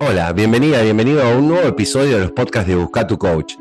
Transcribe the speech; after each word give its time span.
Hola, 0.00 0.32
bienvenida, 0.34 0.82
bienvenido 0.82 1.22
a 1.22 1.36
un 1.36 1.48
nuevo 1.48 1.68
episodio 1.68 2.16
de 2.16 2.22
los 2.22 2.32
podcasts 2.32 2.68
de 2.68 2.76
Busca 2.76 3.06
tu 3.06 3.18
Coach. 3.18 3.54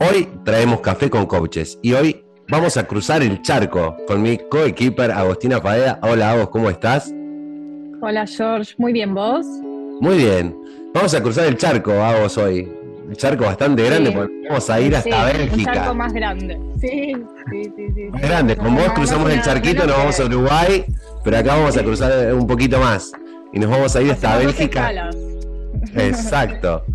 Hoy 0.00 0.28
traemos 0.44 0.80
café 0.80 1.08
con 1.08 1.26
coaches 1.26 1.78
y 1.82 1.92
hoy 1.94 2.24
vamos 2.48 2.76
a 2.76 2.86
cruzar 2.86 3.22
el 3.22 3.40
charco 3.42 3.96
con 4.06 4.20
mi 4.20 4.36
coequiper 4.36 5.10
Agostina 5.12 5.62
Padea. 5.62 5.98
Hola, 6.02 6.32
Agos, 6.32 6.50
¿cómo 6.50 6.68
estás? 6.68 7.12
Hola, 8.00 8.26
George. 8.26 8.74
Muy 8.78 8.92
bien, 8.92 9.14
¿vos? 9.14 9.46
Muy 10.00 10.16
bien. 10.16 10.56
Vamos 10.92 11.14
a 11.14 11.22
cruzar 11.22 11.46
el 11.46 11.56
charco, 11.56 11.92
Agos, 11.92 12.36
hoy. 12.36 12.81
Un 13.12 13.16
charco 13.16 13.44
bastante 13.44 13.84
grande 13.84 14.10
porque 14.10 14.32
vamos 14.48 14.70
a 14.70 14.80
ir 14.80 14.96
hasta 14.96 15.24
Bélgica. 15.26 15.70
Un 15.70 15.76
charco 15.76 15.94
más 15.94 16.12
grande. 16.14 16.58
Sí, 16.80 17.12
sí, 17.50 17.62
sí. 17.76 17.86
sí. 17.94 18.02
Más 18.10 18.22
grande. 18.22 18.56
Con 18.56 18.74
vos 18.74 18.90
cruzamos 18.94 19.30
el 19.30 19.42
charquito, 19.42 19.86
nos 19.86 19.98
vamos 19.98 20.18
a 20.18 20.24
Uruguay, 20.24 20.86
pero 21.22 21.36
acá 21.36 21.56
vamos 21.56 21.76
a 21.76 21.82
cruzar 21.82 22.32
un 22.32 22.46
poquito 22.46 22.80
más. 22.80 23.12
Y 23.52 23.58
nos 23.58 23.68
vamos 23.68 23.94
a 23.94 24.00
ir 24.00 24.12
hasta 24.12 24.38
Bélgica. 24.38 25.10
Exacto. 25.94 26.86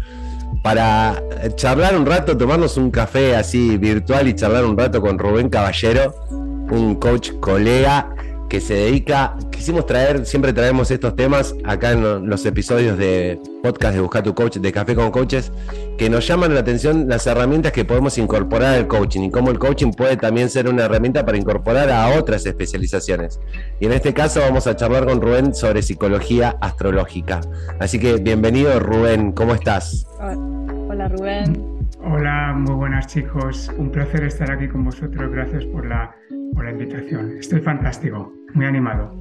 Para 0.64 1.22
charlar 1.56 1.96
un 1.96 2.08
rato, 2.08 2.36
tomarnos 2.36 2.78
un 2.78 2.90
café 2.90 3.36
así 3.36 3.78
virtual 3.78 4.28
y 4.28 4.34
charlar 4.34 4.66
un 4.66 4.76
rato 4.76 5.00
con 5.02 5.20
Rubén 5.20 5.50
Caballero, 5.50 6.16
un 6.32 6.96
coach 6.96 7.34
colega 7.40 8.10
que 8.50 8.62
se 8.62 8.74
dedica, 8.74 9.36
quisimos 9.52 9.86
traer, 9.86 10.26
siempre 10.26 10.54
traemos 10.54 10.92
estos 10.92 11.16
temas 11.16 11.56
acá 11.66 11.92
en 11.92 12.30
los 12.30 12.46
episodios 12.46 12.98
de 12.98 13.40
podcast 13.62 13.96
de 13.96 14.02
Buscar 14.02 14.24
tu 14.24 14.34
Coach, 14.34 14.58
de 14.58 14.72
Café 14.72 14.96
con 14.96 15.12
Coaches, 15.12 15.52
que 15.98 16.10
nos 16.10 16.26
llaman 16.28 16.54
la 16.54 16.62
atención 16.62 17.08
las 17.10 17.28
herramientas 17.28 17.72
que 17.72 17.86
podemos 17.86 18.18
incorporar 18.18 18.76
al 18.76 18.88
coaching 18.88 19.22
y 19.22 19.32
cómo 19.32 19.52
el 19.52 19.60
coaching 19.60 19.92
puede 19.92 20.18
también 20.18 20.50
ser 20.50 20.70
una 20.70 20.86
herramienta 20.86 21.26
para 21.26 21.38
incorporar 21.38 21.90
a 21.90 22.18
otras 22.18 22.46
especializaciones. 22.46 23.40
Y 23.80 23.86
en 23.86 23.94
este 23.94 24.14
caso 24.14 24.40
vamos 24.40 24.68
a 24.68 24.76
charlar 24.76 25.06
con 25.06 25.22
Rubén 25.22 25.54
sobre 25.54 25.82
psicología 25.82 26.56
astrológica. 26.62 27.42
Así 27.80 28.00
que 28.00 28.16
bienvenido 28.16 28.80
Rubén, 28.80 29.32
¿cómo 29.32 29.54
estás? 29.54 30.08
Hola 30.20 31.10
Rubén. 31.10 31.78
Hola, 32.04 32.54
muy 32.56 32.76
buenas 32.76 33.08
chicos. 33.08 33.70
Un 33.78 33.92
placer 33.92 34.24
estar 34.24 34.50
aquí 34.50 34.68
con 34.68 34.86
vosotros. 34.86 35.30
Gracias 35.32 35.66
por 35.66 35.86
la, 35.86 36.16
por 36.58 36.66
la 36.66 36.72
invitación. 36.72 37.38
Estoy 37.40 37.62
fantástico 37.62 38.34
muy 38.54 38.66
animado. 38.66 39.14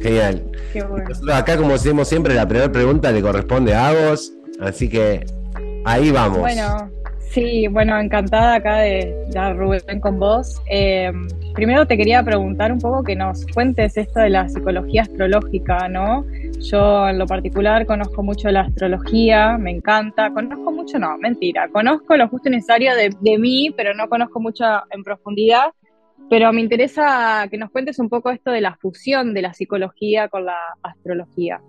Genial. 0.00 0.42
acá, 1.32 1.56
como 1.56 1.72
decimos 1.72 2.06
siempre, 2.06 2.34
la 2.34 2.46
primera 2.46 2.70
pregunta 2.70 3.10
le 3.10 3.22
corresponde 3.22 3.74
a 3.74 3.92
vos, 3.92 4.32
así 4.60 4.88
que 4.88 5.24
ahí 5.86 6.10
vamos. 6.10 6.40
Bueno, 6.40 6.90
sí, 7.30 7.66
bueno, 7.68 7.98
encantada 7.98 8.56
acá 8.56 8.78
de, 8.78 9.14
de 9.30 9.54
Rubén 9.54 10.00
con 10.00 10.18
vos. 10.18 10.60
Eh, 10.68 11.10
primero 11.54 11.86
te 11.86 11.96
quería 11.96 12.22
preguntar 12.22 12.70
un 12.72 12.80
poco 12.80 13.02
que 13.02 13.16
nos 13.16 13.46
cuentes 13.46 13.96
esto 13.96 14.20
de 14.20 14.28
la 14.28 14.46
psicología 14.48 15.02
astrológica, 15.02 15.88
¿no? 15.88 16.26
Yo 16.60 17.08
en 17.08 17.18
lo 17.18 17.26
particular 17.26 17.86
conozco 17.86 18.22
mucho 18.22 18.50
la 18.50 18.62
astrología, 18.62 19.56
me 19.56 19.70
encanta, 19.70 20.30
conozco 20.34 20.70
mucho, 20.70 20.98
no, 20.98 21.16
mentira, 21.16 21.68
conozco 21.68 22.14
lo 22.16 22.28
justo 22.28 22.50
necesario 22.50 22.94
de, 22.94 23.10
de 23.20 23.38
mí, 23.38 23.72
pero 23.74 23.94
no 23.94 24.08
conozco 24.10 24.38
mucho 24.40 24.64
en 24.90 25.02
profundidad. 25.02 25.72
Pero 26.30 26.52
me 26.52 26.60
interesa 26.60 27.46
que 27.50 27.58
nos 27.58 27.70
cuentes 27.70 27.98
un 27.98 28.08
poco 28.08 28.30
esto 28.30 28.50
de 28.50 28.60
la 28.60 28.76
fusión 28.76 29.34
de 29.34 29.42
la 29.42 29.52
psicología 29.52 30.28
con 30.28 30.46
la 30.46 30.56
astrología. 30.82 31.60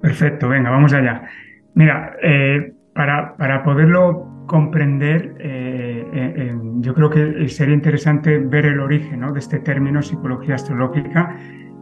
Perfecto, 0.00 0.48
venga, 0.48 0.70
vamos 0.70 0.92
allá. 0.92 1.28
Mira, 1.74 2.16
eh, 2.22 2.72
para, 2.94 3.36
para, 3.36 3.62
poderlo 3.62 4.44
comprender, 4.46 5.34
eh, 5.38 6.04
eh, 6.12 6.54
yo 6.80 6.92
creo 6.94 7.08
que 7.08 7.48
sería 7.48 7.74
interesante 7.74 8.38
ver 8.38 8.66
el 8.66 8.80
origen 8.80 9.20
¿no? 9.20 9.32
de 9.32 9.38
este 9.38 9.60
término 9.60 10.02
psicología 10.02 10.56
astrológica 10.56 11.36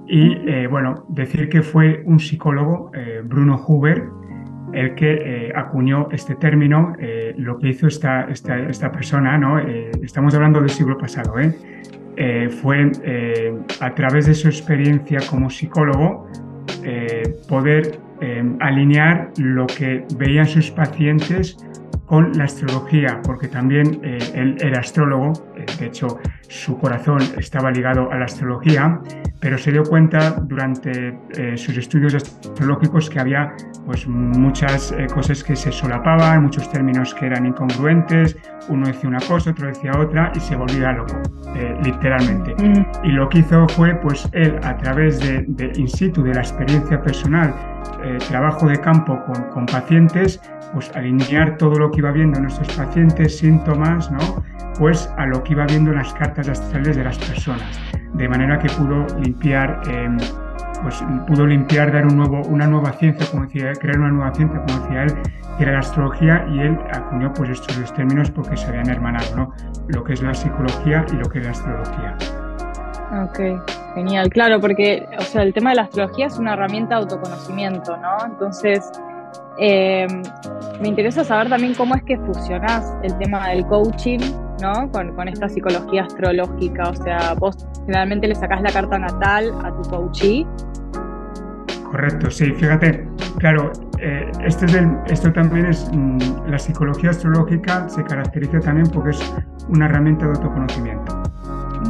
y, 0.06 0.66
bueno, 0.66 1.06
decir 1.08 1.48
que 1.48 1.62
fue 1.62 2.02
un 2.04 2.18
psicólogo, 2.18 2.90
Bruno 3.24 3.64
Huber, 3.64 4.08
el 4.72 4.94
que 4.94 5.12
eh, 5.12 5.52
acuñó 5.54 6.08
este 6.12 6.34
término, 6.34 6.94
eh, 6.98 7.34
lo 7.36 7.58
que 7.58 7.68
hizo 7.68 7.86
esta, 7.86 8.24
esta, 8.30 8.58
esta 8.58 8.92
persona, 8.92 9.38
¿no? 9.38 9.58
Eh, 9.58 9.90
estamos 10.02 10.34
hablando 10.34 10.60
del 10.60 10.70
siglo 10.70 10.96
pasado, 10.98 11.34
fue 12.60 12.92
a 13.80 13.94
través 13.94 14.26
de 14.26 14.34
su 14.34 14.48
experiencia 14.48 15.20
como 15.30 15.48
psicólogo 15.48 16.26
poder 17.48 17.98
alinear 18.58 19.30
lo 19.38 19.66
que 19.66 20.04
veían 20.18 20.46
sus 20.46 20.70
pacientes 20.70 21.56
con 22.10 22.32
la 22.36 22.42
astrología, 22.42 23.20
porque 23.22 23.46
también 23.46 24.00
él 24.02 24.56
era 24.60 24.80
astrólogo, 24.80 25.32
de 25.78 25.86
hecho 25.86 26.18
su 26.48 26.76
corazón 26.76 27.20
estaba 27.38 27.70
ligado 27.70 28.10
a 28.10 28.18
la 28.18 28.24
astrología, 28.24 29.00
pero 29.40 29.56
se 29.56 29.70
dio 29.70 29.84
cuenta 29.84 30.32
durante 30.32 31.16
eh, 31.36 31.56
sus 31.56 31.76
estudios 31.76 32.16
astrológicos 32.16 33.08
que 33.08 33.20
había 33.20 33.54
pues, 33.86 34.08
muchas 34.08 34.90
eh, 34.90 35.06
cosas 35.14 35.44
que 35.44 35.54
se 35.54 35.70
solapaban, 35.70 36.42
muchos 36.42 36.68
términos 36.72 37.14
que 37.14 37.26
eran 37.26 37.46
incongruentes, 37.46 38.36
uno 38.68 38.88
decía 38.88 39.08
una 39.08 39.20
cosa, 39.20 39.50
otro 39.50 39.68
decía 39.68 39.92
otra 39.96 40.32
y 40.34 40.40
se 40.40 40.56
volvía 40.56 40.90
loco, 40.90 41.22
eh, 41.54 41.78
literalmente. 41.84 42.56
Mm. 42.58 43.04
Y 43.04 43.12
lo 43.12 43.28
que 43.28 43.38
hizo 43.38 43.68
fue, 43.68 43.94
pues 43.94 44.28
él, 44.32 44.58
a 44.64 44.76
través 44.78 45.20
de, 45.20 45.44
de 45.46 45.70
in 45.76 45.88
situ, 45.88 46.24
de 46.24 46.34
la 46.34 46.40
experiencia 46.40 47.00
personal, 47.00 47.54
trabajo 48.28 48.66
de 48.66 48.80
campo 48.80 49.18
con, 49.26 49.44
con 49.50 49.66
pacientes, 49.66 50.40
pues 50.72 50.90
alinear 50.94 51.56
todo 51.56 51.78
lo 51.78 51.90
que 51.90 51.98
iba 51.98 52.12
viendo 52.12 52.38
en 52.38 52.44
nuestros 52.44 52.74
pacientes, 52.76 53.38
síntomas, 53.38 54.10
¿no? 54.10 54.44
pues 54.80 55.12
a 55.18 55.26
lo 55.26 55.44
que 55.44 55.52
iba 55.52 55.66
viendo 55.66 55.90
en 55.90 55.98
las 55.98 56.12
cartas 56.14 56.48
astrales 56.48 56.96
de 56.96 57.04
las 57.04 57.18
personas, 57.18 57.78
de 58.14 58.26
manera 58.26 58.58
que 58.58 58.68
pudo 58.70 59.06
limpiar, 59.18 59.78
em, 59.86 60.16
pues 60.82 61.04
pudo 61.26 61.46
limpiar, 61.46 61.92
dar 61.92 62.06
un 62.06 62.16
nuevo, 62.16 62.40
una 62.48 62.66
nueva 62.66 62.92
ciencia, 62.92 63.26
como 63.30 63.44
decía, 63.44 63.72
crear 63.74 63.98
una 63.98 64.08
nueva 64.08 64.34
ciencia, 64.34 64.58
como 64.66 64.80
decía 64.80 65.02
él, 65.02 65.14
que 65.58 65.64
era 65.64 65.72
la 65.72 65.80
astrología, 65.80 66.46
y 66.50 66.60
él 66.60 66.78
acuñó 66.94 67.30
pues 67.34 67.50
estos 67.50 67.78
dos 67.78 67.92
términos 67.92 68.30
porque 68.30 68.56
se 68.56 68.68
habían 68.68 68.88
hermanado, 68.88 69.36
¿no? 69.36 69.54
Lo 69.88 70.02
que 70.02 70.14
es 70.14 70.22
la 70.22 70.32
psicología 70.32 71.04
y 71.12 71.16
lo 71.16 71.28
que 71.28 71.40
es 71.40 71.44
la 71.44 71.50
astrología. 71.50 72.16
Ok, 73.22 73.38
genial, 73.94 74.30
claro, 74.30 74.60
porque 74.60 75.06
o 75.18 75.22
sea, 75.22 75.42
el 75.42 75.52
tema 75.52 75.70
de 75.70 75.76
la 75.76 75.82
astrología 75.82 76.26
es 76.26 76.38
una 76.38 76.54
herramienta 76.54 76.94
de 76.94 77.02
autoconocimiento, 77.02 77.98
¿no? 77.98 78.24
Entonces, 78.24 78.90
eh, 79.58 80.06
me 80.80 80.88
interesa 80.88 81.24
saber 81.24 81.48
también 81.48 81.74
cómo 81.74 81.94
es 81.94 82.02
que 82.04 82.16
fusionás 82.18 82.96
el 83.02 83.16
tema 83.18 83.48
del 83.48 83.66
coaching 83.66 84.18
¿no? 84.60 84.90
Con, 84.92 85.14
con, 85.14 85.28
esta 85.28 85.48
psicología 85.48 86.02
astrológica. 86.04 86.90
O 86.90 86.94
sea, 86.94 87.34
vos 87.34 87.66
generalmente 87.86 88.28
le 88.28 88.34
sacás 88.34 88.62
la 88.62 88.70
carta 88.70 88.98
natal 88.98 89.52
a 89.64 89.72
tu 89.74 89.88
coachee. 89.88 90.46
Correcto, 91.90 92.30
sí, 92.30 92.52
fíjate, 92.52 93.08
claro, 93.38 93.72
eh, 93.98 94.30
esto, 94.44 94.64
es 94.66 94.78
esto 95.08 95.32
también 95.32 95.66
es, 95.66 95.90
mm, 95.92 96.46
la 96.46 96.58
psicología 96.58 97.10
astrológica 97.10 97.88
se 97.88 98.04
caracteriza 98.04 98.60
también 98.60 98.86
porque 98.86 99.10
es 99.10 99.34
una 99.68 99.86
herramienta 99.86 100.26
de 100.26 100.32
autoconocimiento. 100.32 101.20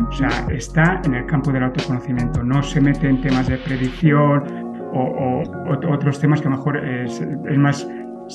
O 0.09 0.13
sea, 0.13 0.31
está 0.51 1.03
en 1.05 1.15
el 1.15 1.27
campo 1.27 1.53
del 1.53 1.65
autoconocimiento, 1.65 2.43
no 2.43 2.63
se 2.63 2.81
mete 2.81 3.09
en 3.09 3.21
temas 3.21 3.47
de 3.49 3.59
predicción 3.59 4.70
o, 4.93 5.43
otros 5.89 6.21
temas 6.21 6.41
que 6.41 6.49
a 6.49 6.51
lo 6.51 6.57
mejor 6.57 6.77
es, 6.77 7.21
es 7.21 7.59
más 7.59 7.89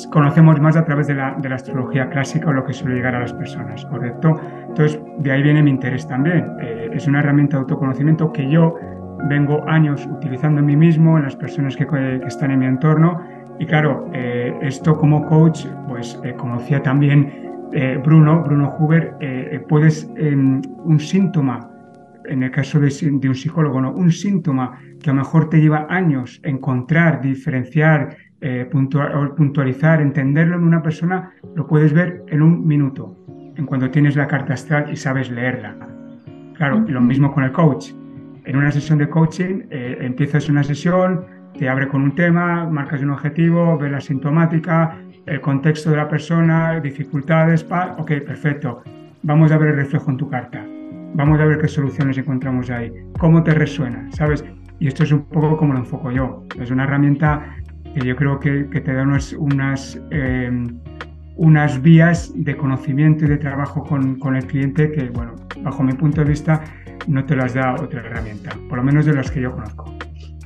conocemos 0.10 0.60
más 0.60 0.76
a 0.76 0.84
través 0.84 1.08
de 1.08 1.16
la, 1.16 1.36
de 1.40 1.50
la, 1.50 1.56
astrología 1.56 2.10
clásica 2.10 2.50
o 2.50 2.54
lo 2.54 2.66
que 2.66 2.74
suele 2.74 2.96
llegar 2.96 3.16
a 3.16 3.20
las 3.22 3.34
personas, 3.34 3.86
¿correcto? 3.86 4.40
Entonces, 4.68 5.00
de 5.20 5.32
ahí 5.32 5.42
viene 5.42 5.64
mi 5.64 5.72
interés 5.72 6.08
también. 6.08 6.52
Eh, 6.62 6.90
es 6.94 7.08
una 7.08 7.20
herramienta 7.20 7.58
de 7.58 7.62
autoconocimiento 7.62 8.32
que 8.34 8.50
yo 8.50 8.76
vengo 9.30 9.64
años 9.68 10.06
utilizando 10.06 10.60
en 10.60 10.66
mí 10.66 10.76
mismo, 10.76 11.18
en 11.18 11.24
las 11.24 11.36
personas 11.36 11.76
que, 11.78 11.88
que 11.88 12.28
están 12.28 12.52
en 12.52 12.60
mi 12.60 12.66
entorno. 12.66 13.22
Y 13.58 13.66
claro, 13.66 14.10
eh, 14.12 14.54
esto 14.62 14.98
como 14.98 15.26
coach, 15.28 15.66
pues 15.88 16.20
eh, 16.24 16.34
como 16.36 16.58
decía 16.58 16.82
también 16.82 17.46
Bruno, 18.06 18.42
Bruno 18.44 18.74
Huber, 18.80 19.16
puedes 19.68 20.10
em, 20.16 20.62
un 20.86 20.98
síntoma, 20.98 21.60
en 22.28 22.44
el 22.44 22.52
caso 22.52 22.80
de, 22.80 22.90
de 22.90 23.30
un 23.30 23.36
psicólogo, 23.36 23.82
¿no? 23.82 23.92
un 23.92 24.12
síntoma 24.12 24.80
que 25.02 25.10
a 25.10 25.14
lo 25.14 25.20
mejor 25.20 25.50
te 25.50 25.60
lleva 25.60 25.88
años 25.90 26.40
encontrar, 26.44 27.22
diferenciar, 27.22 28.18
eh, 28.42 28.70
puntualizar, 28.70 30.02
entenderlo 30.02 30.58
en 30.58 30.64
una 30.64 30.84
persona, 30.84 31.32
lo 31.56 31.66
puedes 31.66 31.94
ver 31.94 32.24
en 32.28 32.42
un 32.42 32.68
minuto, 32.68 33.18
en 33.56 33.66
cuando 33.66 33.90
tienes 33.90 34.16
la 34.16 34.28
carta 34.28 34.54
astral 34.54 34.92
y 34.92 34.96
sabes 34.96 35.32
leerla. 35.32 35.76
Claro, 36.54 36.84
lo 36.88 37.02
mismo 37.02 37.34
con 37.34 37.44
el 37.44 37.52
coach. 37.52 37.92
En 38.46 38.56
una 38.56 38.72
sesión 38.72 39.00
de 39.00 39.10
coaching 39.10 39.64
eh, 39.72 39.98
empiezas 40.02 40.48
una 40.50 40.64
sesión, 40.64 41.26
te 41.58 41.68
abre 41.70 41.88
con 41.88 42.02
un 42.02 42.14
tema, 42.14 42.70
marcas 42.70 43.02
un 43.02 43.12
objetivo, 43.12 43.78
ves 43.78 43.92
la 43.92 44.02
sintomática, 44.02 44.98
el 45.26 45.42
contexto 45.42 45.90
de 45.90 45.98
la 45.98 46.08
persona, 46.08 46.80
dificultades, 46.80 47.64
pa, 47.64 47.96
ok, 47.98 48.12
perfecto. 48.26 48.84
Vamos 49.24 49.52
a 49.52 49.58
ver 49.58 49.70
el 49.70 49.76
reflejo 49.78 50.12
en 50.12 50.18
tu 50.18 50.30
carta. 50.30 50.64
Vamos 51.16 51.40
a 51.40 51.46
ver 51.46 51.60
qué 51.60 51.70
soluciones 51.70 52.18
encontramos 52.18 52.70
ahí. 52.70 52.92
¿Cómo 53.18 53.42
te 53.42 53.54
resuena? 53.54 54.10
¿Sabes? 54.12 54.44
Y 54.82 54.90
esto 54.90 55.04
es 55.04 55.14
un 55.14 55.24
poco 55.24 55.56
como 55.56 55.72
lo 55.72 55.80
enfoco 55.80 56.12
yo. 56.12 56.44
Es 56.60 56.72
una 56.72 56.84
herramienta 56.84 57.56
que 57.94 58.06
yo 58.06 58.18
creo 58.18 58.38
que, 58.38 58.66
te 58.66 58.94
da 58.94 59.04
unas, 59.04 59.32
unas, 59.32 59.98
em, 60.12 60.78
unas 61.38 61.82
vías 61.82 62.34
de 62.36 62.58
conocimiento 62.58 63.24
y 63.24 63.30
de 63.30 63.38
trabajo 63.38 63.82
con, 63.82 64.20
con, 64.20 64.36
el 64.36 64.46
cliente 64.46 64.92
que, 64.92 65.06
bueno, 65.06 65.36
bajo 65.62 65.84
mi 65.84 65.94
punto 65.94 66.20
de 66.20 66.28
vista, 66.32 66.62
no 67.08 67.24
te 67.24 67.38
las 67.38 67.54
da 67.54 67.76
otra 67.76 68.02
herramienta, 68.02 68.50
por 68.68 68.80
lo 68.80 68.84
menos 68.84 69.06
de 69.06 69.14
las 69.14 69.32
que 69.32 69.40
yo 69.40 69.54
conozco. 69.54 69.96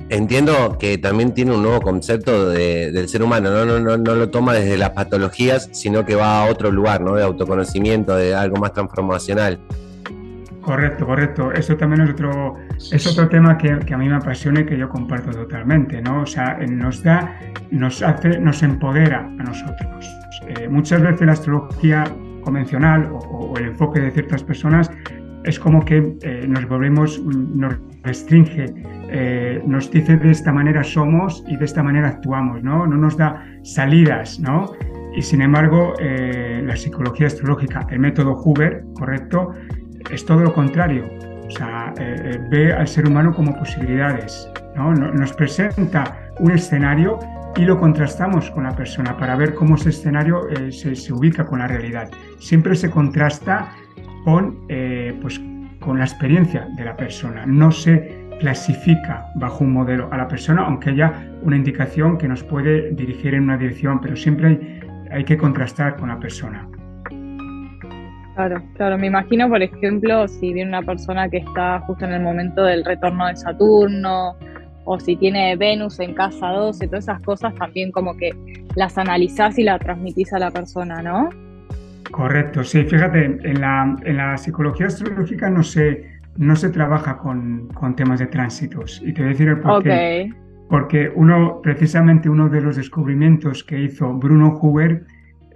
Entiendo 0.08 0.78
que 0.78 0.98
también 0.98 1.34
tiene 1.34 1.52
un 1.52 1.62
nuevo 1.62 1.80
concepto 1.80 2.48
del 2.48 3.08
ser 3.08 3.24
humano, 3.24 3.50
¿no? 3.50 3.64
No, 3.64 3.80
no, 3.80 3.96
no 3.96 4.14
lo 4.14 4.30
toma 4.30 4.54
desde 4.54 4.78
las 4.78 4.90
patologías, 4.90 5.68
sino 5.72 6.04
que 6.04 6.14
va 6.14 6.44
a 6.44 6.48
otro 6.48 6.70
lugar, 6.70 7.00
¿no? 7.00 7.16
De 7.16 7.24
autoconocimiento, 7.24 8.14
de 8.14 8.36
algo 8.36 8.56
más 8.58 8.72
transformacional. 8.72 9.58
Correcto, 10.62 11.06
correcto. 11.06 11.52
Eso 11.52 11.76
también 11.76 12.02
es 12.02 12.10
otro, 12.10 12.56
es 12.92 13.06
otro 13.06 13.28
tema 13.28 13.56
que, 13.56 13.72
a 13.72 13.96
mí 13.98 14.08
me 14.08 14.16
apasiona 14.16 14.60
y 14.60 14.66
que 14.66 14.76
yo 14.76 14.88
comparto 14.88 15.30
totalmente, 15.30 16.02
¿no? 16.02 16.22
O 16.22 16.26
sea, 16.26 16.58
nos 16.68 17.02
da, 17.02 17.38
nos 17.70 18.02
hace, 18.02 18.38
nos 18.38 18.62
empodera 18.62 19.20
a 19.20 19.42
nosotros. 19.42 20.16
Eh, 20.48 20.68
muchas 20.68 21.00
veces 21.00 21.22
la 21.22 21.32
astrología 21.32 22.04
convencional 22.42 23.08
o, 23.10 23.54
el 23.56 23.68
enfoque 23.68 24.00
de 24.00 24.10
ciertas 24.10 24.42
personas 24.42 24.90
es 25.44 25.58
como 25.58 25.82
que 25.82 26.16
eh, 26.22 26.44
nos 26.46 26.68
volvemos, 26.68 27.18
nos 27.24 27.76
restringe, 28.02 28.66
eh, 29.08 29.62
nos 29.66 29.90
dice 29.90 30.18
de 30.18 30.30
esta 30.30 30.52
manera 30.52 30.84
somos 30.84 31.42
y 31.48 31.56
de 31.56 31.64
esta 31.64 31.82
manera 31.82 32.08
actuamos, 32.08 32.62
¿no? 32.62 32.86
No 32.86 32.96
nos 32.96 33.16
da 33.16 33.46
salidas, 33.62 34.38
¿no? 34.38 34.72
Y 35.16 35.22
sin 35.22 35.42
embargo, 35.42 35.94
la 35.98 36.76
psicología 36.76 37.26
astrológica, 37.26 37.84
el 37.90 37.98
método 37.98 38.40
Huber, 38.44 38.84
correcto, 38.94 39.52
es 40.10 40.24
todo 40.24 40.40
lo 40.40 40.52
contrario. 40.52 41.08
O 41.46 41.50
sea, 41.50 41.92
eh, 41.98 42.16
eh, 42.24 42.38
ve 42.48 42.72
al 42.72 42.86
ser 42.86 43.06
humano 43.06 43.34
como 43.34 43.56
posibilidades. 43.58 44.48
¿no? 44.76 44.94
Nos 44.94 45.32
presenta 45.32 46.16
un 46.38 46.52
escenario 46.52 47.18
y 47.56 47.62
lo 47.62 47.78
contrastamos 47.78 48.50
con 48.52 48.64
la 48.64 48.74
persona 48.74 49.16
para 49.16 49.34
ver 49.34 49.54
cómo 49.54 49.74
ese 49.74 49.88
escenario 49.88 50.48
eh, 50.48 50.70
se, 50.70 51.12
ubica 51.12 51.44
con 51.44 51.58
la 51.58 51.66
realidad. 51.66 52.08
Siempre 52.38 52.76
se 52.76 52.88
contrasta 52.88 53.72
con, 54.24 54.60
pues, 55.20 55.40
con 55.80 55.98
la 55.98 56.04
experiencia 56.04 56.68
de 56.76 56.84
la 56.84 56.96
persona. 56.96 57.44
No 57.46 57.72
se 57.72 58.28
clasifica 58.38 59.26
bajo 59.34 59.64
un 59.64 59.72
modelo 59.72 60.08
a 60.12 60.16
la 60.16 60.28
persona, 60.28 60.62
aunque 60.62 60.90
haya 60.90 61.12
una 61.42 61.56
indicación 61.56 62.16
que 62.16 62.28
nos 62.28 62.44
puede 62.44 62.92
dirigir 62.92 63.34
en 63.34 63.44
una 63.44 63.56
dirección, 63.56 64.00
pero 64.00 64.14
siempre 64.14 64.80
hay 65.10 65.24
que 65.24 65.36
contrastar 65.36 65.96
con 65.96 66.10
la 66.10 66.20
persona. 66.20 66.68
Claro, 68.34 68.62
claro, 68.76 68.96
me 68.96 69.08
imagino, 69.08 69.48
por 69.48 69.62
ejemplo, 69.62 70.28
si 70.28 70.52
viene 70.52 70.70
una 70.70 70.82
persona 70.82 71.28
que 71.28 71.38
está 71.38 71.80
justo 71.80 72.04
en 72.04 72.12
el 72.12 72.22
momento 72.22 72.64
del 72.64 72.84
retorno 72.84 73.26
de 73.26 73.36
Saturno, 73.36 74.36
o 74.84 74.98
si 74.98 75.16
tiene 75.16 75.56
Venus 75.56 76.00
en 76.00 76.14
casa 76.14 76.48
12, 76.48 76.86
todas 76.86 77.04
esas 77.04 77.22
cosas 77.22 77.54
también 77.54 77.92
como 77.92 78.16
que 78.16 78.30
las 78.76 78.96
analizás 78.98 79.58
y 79.58 79.64
las 79.64 79.80
transmitís 79.80 80.32
a 80.32 80.38
la 80.38 80.50
persona, 80.50 81.02
¿no? 81.02 81.28
Correcto, 82.10 82.64
sí, 82.64 82.82
fíjate, 82.84 83.24
en 83.24 83.60
la, 83.60 83.96
en 84.04 84.16
la 84.16 84.36
psicología 84.36 84.86
astrológica 84.86 85.48
no 85.48 85.62
se, 85.62 86.18
no 86.36 86.56
se 86.56 86.70
trabaja 86.70 87.18
con, 87.18 87.68
con, 87.68 87.94
temas 87.94 88.18
de 88.18 88.26
tránsitos. 88.26 89.00
Y 89.04 89.12
te 89.12 89.22
voy 89.22 89.28
a 89.28 89.32
decir 89.32 89.48
el 89.48 89.60
por 89.60 89.82
qué. 89.82 90.32
Porque 90.68 91.12
uno, 91.14 91.60
precisamente 91.62 92.28
uno 92.28 92.48
de 92.48 92.60
los 92.60 92.76
descubrimientos 92.76 93.64
que 93.64 93.80
hizo 93.80 94.12
Bruno 94.14 94.58
Huber 94.60 95.04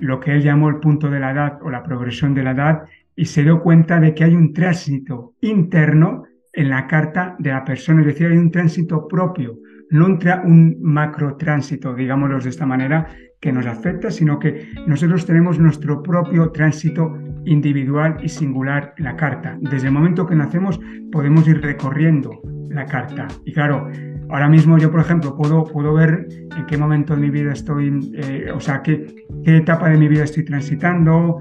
lo 0.00 0.20
que 0.20 0.32
él 0.32 0.42
llamó 0.42 0.68
el 0.68 0.76
punto 0.76 1.10
de 1.10 1.20
la 1.20 1.32
edad 1.32 1.58
o 1.62 1.70
la 1.70 1.82
progresión 1.82 2.34
de 2.34 2.42
la 2.42 2.52
edad 2.52 2.82
y 3.16 3.26
se 3.26 3.42
dio 3.42 3.62
cuenta 3.62 4.00
de 4.00 4.14
que 4.14 4.24
hay 4.24 4.34
un 4.34 4.52
tránsito 4.52 5.34
interno 5.40 6.24
en 6.52 6.70
la 6.70 6.86
carta 6.86 7.36
de 7.38 7.50
la 7.50 7.64
persona, 7.64 8.00
es 8.00 8.06
decir, 8.06 8.28
hay 8.28 8.36
un 8.36 8.50
tránsito 8.50 9.08
propio, 9.08 9.58
no 9.90 10.06
un, 10.06 10.18
un 10.44 10.76
macro 10.82 11.36
tránsito, 11.36 11.94
digámoslo 11.94 12.38
de 12.38 12.48
esta 12.48 12.66
manera, 12.66 13.08
que 13.40 13.52
nos 13.52 13.66
afecta, 13.66 14.10
sino 14.10 14.38
que 14.38 14.68
nosotros 14.86 15.26
tenemos 15.26 15.58
nuestro 15.58 16.02
propio 16.02 16.50
tránsito 16.50 17.18
individual 17.44 18.16
y 18.22 18.28
singular 18.28 18.94
la 18.96 19.16
carta. 19.16 19.58
Desde 19.60 19.88
el 19.88 19.92
momento 19.92 20.26
que 20.26 20.34
nacemos 20.34 20.80
podemos 21.12 21.46
ir 21.46 21.60
recorriendo 21.60 22.40
la 22.70 22.86
carta. 22.86 23.28
Y 23.44 23.52
claro, 23.52 23.90
Ahora 24.30 24.48
mismo 24.48 24.78
yo, 24.78 24.90
por 24.90 25.00
ejemplo, 25.00 25.36
puedo, 25.36 25.64
puedo 25.64 25.94
ver 25.94 26.26
en 26.56 26.66
qué 26.66 26.76
momento 26.76 27.14
de 27.14 27.20
mi 27.20 27.30
vida 27.30 27.52
estoy, 27.52 28.10
eh, 28.14 28.50
o 28.54 28.60
sea, 28.60 28.82
qué, 28.82 29.26
qué 29.44 29.58
etapa 29.58 29.88
de 29.88 29.98
mi 29.98 30.08
vida 30.08 30.24
estoy 30.24 30.44
transitando, 30.44 31.38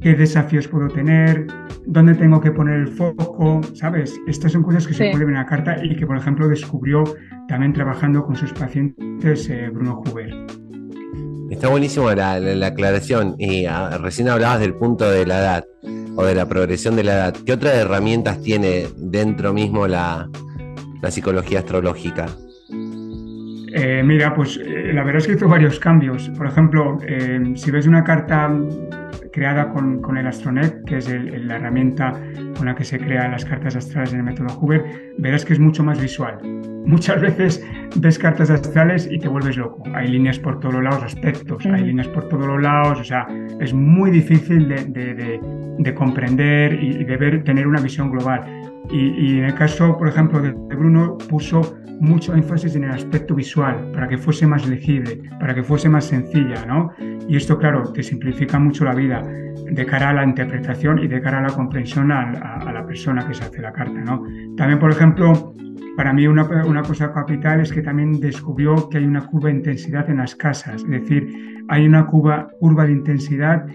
qué 0.00 0.14
desafíos 0.14 0.68
puedo 0.68 0.88
tener, 0.88 1.46
dónde 1.86 2.14
tengo 2.14 2.40
que 2.40 2.52
poner 2.52 2.80
el 2.80 2.88
foco, 2.88 3.60
¿sabes? 3.74 4.14
Estas 4.26 4.52
son 4.52 4.62
cosas 4.62 4.86
que 4.86 4.94
se 4.94 5.10
pueden 5.10 5.18
ver 5.20 5.28
en 5.28 5.34
la 5.34 5.46
carta 5.46 5.76
y 5.82 5.96
que, 5.96 6.06
por 6.06 6.16
ejemplo, 6.16 6.48
descubrió 6.48 7.04
también 7.48 7.72
trabajando 7.72 8.24
con 8.24 8.36
sus 8.36 8.52
pacientes 8.52 9.48
eh, 9.48 9.70
Bruno 9.72 10.02
Huber. 10.04 10.30
Está 11.50 11.68
buenísimo 11.68 12.10
la, 12.10 12.40
la, 12.40 12.66
aclaración 12.66 13.36
y 13.38 13.66
ah, 13.66 13.98
recién 13.98 14.28
hablabas 14.28 14.60
del 14.60 14.74
punto 14.74 15.08
de 15.08 15.24
la 15.26 15.38
edad 15.38 15.64
o 16.16 16.24
de 16.24 16.34
la 16.34 16.46
progresión 16.48 16.96
de 16.96 17.04
la 17.04 17.14
edad. 17.14 17.34
¿Qué 17.46 17.52
otras 17.52 17.74
herramientas 17.74 18.42
tiene 18.42 18.86
dentro 18.96 19.52
mismo 19.52 19.86
la, 19.86 20.28
la 21.00 21.10
psicología 21.10 21.60
astrológica? 21.60 22.26
Eh, 23.78 24.02
mira, 24.02 24.34
pues 24.34 24.56
eh, 24.56 24.92
la 24.94 25.04
verdad 25.04 25.18
es 25.18 25.26
que 25.26 25.34
hizo 25.34 25.48
varios 25.48 25.78
cambios. 25.78 26.30
Por 26.30 26.46
ejemplo, 26.46 26.98
eh, 27.06 27.52
si 27.56 27.70
ves 27.70 27.86
una 27.86 28.02
carta 28.04 28.50
creada 29.32 29.68
con, 29.68 30.00
con 30.00 30.16
el 30.16 30.26
Astronet, 30.26 30.82
que 30.86 30.96
es 30.96 31.10
la 31.10 31.56
herramienta 31.56 32.18
con 32.56 32.66
la 32.66 32.74
que 32.74 32.84
se 32.84 32.98
crean 32.98 33.32
las 33.32 33.44
cartas 33.44 33.76
astrales 33.76 34.14
en 34.14 34.20
el 34.20 34.24
método 34.24 34.58
Huber, 34.58 35.12
verás 35.18 35.44
que 35.44 35.52
es 35.52 35.58
mucho 35.58 35.84
más 35.84 36.00
visual. 36.00 36.38
Muchas 36.86 37.20
veces 37.20 37.66
ves 37.96 38.18
cartas 38.18 38.48
astrales 38.48 39.08
y 39.10 39.18
te 39.18 39.28
vuelves 39.28 39.56
loco. 39.56 39.82
Hay 39.92 40.08
líneas 40.08 40.38
por 40.38 40.60
todos 40.60 40.74
los 40.74 40.84
lados, 40.84 41.02
aspectos, 41.02 41.66
hay 41.66 41.82
líneas 41.82 42.08
por 42.08 42.28
todos 42.28 42.46
los 42.46 42.62
lados, 42.62 43.00
o 43.00 43.04
sea, 43.04 43.26
es 43.60 43.74
muy 43.74 44.10
difícil 44.10 44.68
de, 44.68 44.84
de, 44.84 45.40
de, 45.78 45.94
comprender 45.94 46.72
y 46.80 47.04
de 47.04 47.16
ver, 47.16 47.42
tener 47.42 47.66
una 47.66 47.80
visión 47.80 48.10
global. 48.10 48.65
Y, 48.90 49.38
en 49.38 49.44
el 49.44 49.54
caso, 49.54 49.96
por 49.98 50.08
ejemplo, 50.08 50.40
de 50.40 50.52
Bruno, 50.52 51.18
puso 51.28 51.76
mucho 52.00 52.34
énfasis 52.34 52.76
en 52.76 52.84
el 52.84 52.90
aspecto 52.90 53.34
visual 53.34 53.90
para 53.92 54.08
que 54.08 54.18
fuese 54.18 54.46
más 54.46 54.66
legible, 54.66 55.22
para 55.40 55.54
que 55.54 55.62
fuese 55.62 55.88
más 55.88 56.04
sencilla, 56.04 56.64
¿no? 56.66 56.92
Y 57.28 57.36
esto, 57.36 57.58
claro, 57.58 57.92
te 57.92 58.02
simplifica 58.02 58.58
mucho 58.58 58.84
la 58.84 58.94
vida 58.94 59.22
de 59.22 59.86
cara 59.86 60.10
a 60.10 60.12
la 60.12 60.24
interpretación 60.24 60.98
y 60.98 61.08
de 61.08 61.20
cara 61.20 61.38
a 61.38 61.42
la 61.42 61.54
comprensión 61.54 62.12
a, 62.12 62.32
la 62.72 62.86
persona 62.86 63.26
que 63.26 63.34
se 63.34 63.44
hace 63.44 63.62
la 63.62 63.72
carta, 63.72 63.98
¿no? 64.00 64.22
También, 64.56 64.78
por 64.78 64.90
ejemplo, 64.90 65.54
para 65.96 66.12
mí 66.12 66.26
una, 66.26 66.44
una, 66.66 66.82
cosa 66.82 67.12
capital 67.12 67.60
es 67.60 67.72
que 67.72 67.82
también 67.82 68.20
descubrió 68.20 68.88
que 68.90 68.98
hay 68.98 69.04
una 69.04 69.26
curva 69.26 69.48
de 69.48 69.56
intensidad 69.56 70.08
en 70.10 70.18
las 70.18 70.36
casas, 70.36 70.82
es 70.82 70.88
decir, 70.88 71.64
hay 71.68 71.86
una 71.86 72.06
curva, 72.06 72.48
curva 72.60 72.84
de 72.84 72.92
intensidad 72.92 73.66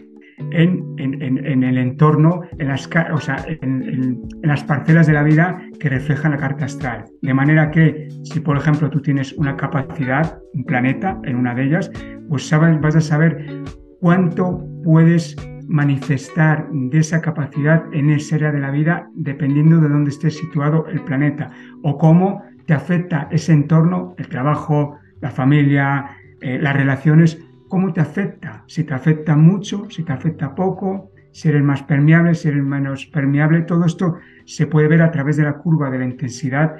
en, 0.51 1.63
el 1.63 1.77
entorno, 1.77 2.41
en 2.57 2.67
las, 2.67 2.89
o 3.13 3.17
sea, 3.19 3.45
en, 3.47 4.21
las 4.41 4.63
parcelas 4.63 5.07
de 5.07 5.13
la 5.13 5.23
vida 5.23 5.61
que 5.79 5.89
reflejan 5.89 6.31
la 6.31 6.37
carta 6.37 6.65
astral. 6.65 7.05
De 7.21 7.33
manera 7.33 7.71
que 7.71 8.07
si, 8.23 8.39
por 8.39 8.57
ejemplo, 8.57 8.89
tú 8.89 9.01
tienes 9.01 9.33
una 9.33 9.55
capacidad, 9.55 10.39
un 10.53 10.63
planeta 10.63 11.19
en 11.23 11.35
una 11.35 11.53
de 11.55 11.63
ellas, 11.63 11.91
pues 12.29 12.47
sabes, 12.47 12.79
vas 12.81 12.95
a 12.95 13.01
saber 13.01 13.63
cuánto 13.99 14.65
puedes 14.83 15.35
manifestar 15.67 16.67
de 16.71 16.97
esa 16.97 17.21
capacidad 17.21 17.83
en 17.93 18.09
esa 18.09 18.35
área 18.35 18.51
de 18.51 18.59
la 18.59 18.71
vida 18.71 19.09
dependiendo 19.13 19.79
de 19.79 19.87
dónde 19.87 20.09
esté 20.09 20.29
situado 20.29 20.85
el 20.87 21.01
planeta 21.01 21.49
o 21.81 21.97
cómo 21.97 22.43
te 22.65 22.73
afecta 22.73 23.27
ese 23.31 23.53
entorno, 23.53 24.15
el 24.17 24.27
trabajo, 24.27 24.97
la 25.21 25.31
familia, 25.31 26.17
eh, 26.41 26.59
las 26.59 26.75
relaciones 26.75 27.39
cómo 27.71 27.93
te 27.93 28.01
afecta, 28.01 28.65
si 28.67 28.83
te 28.83 28.93
afecta 28.93 29.37
mucho, 29.37 29.89
si 29.89 30.03
te 30.03 30.11
afecta 30.11 30.53
poco, 30.53 31.09
si 31.31 31.47
eres 31.47 31.63
más 31.63 31.81
permeable, 31.83 32.35
si 32.35 32.49
eres 32.49 32.61
menos 32.61 33.05
permeable, 33.05 33.61
todo 33.61 33.85
esto 33.85 34.17
se 34.43 34.67
puede 34.67 34.89
ver 34.89 35.01
a 35.01 35.09
través 35.09 35.37
de 35.37 35.43
la 35.43 35.53
curva 35.53 35.89
de 35.89 35.99
la 35.99 36.03
intensidad 36.03 36.75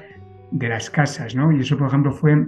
de 0.52 0.68
las 0.68 0.90
casas, 0.90 1.34
¿no? 1.34 1.50
Y 1.54 1.62
eso, 1.62 1.78
por 1.78 1.88
ejemplo, 1.88 2.12
fue 2.12 2.46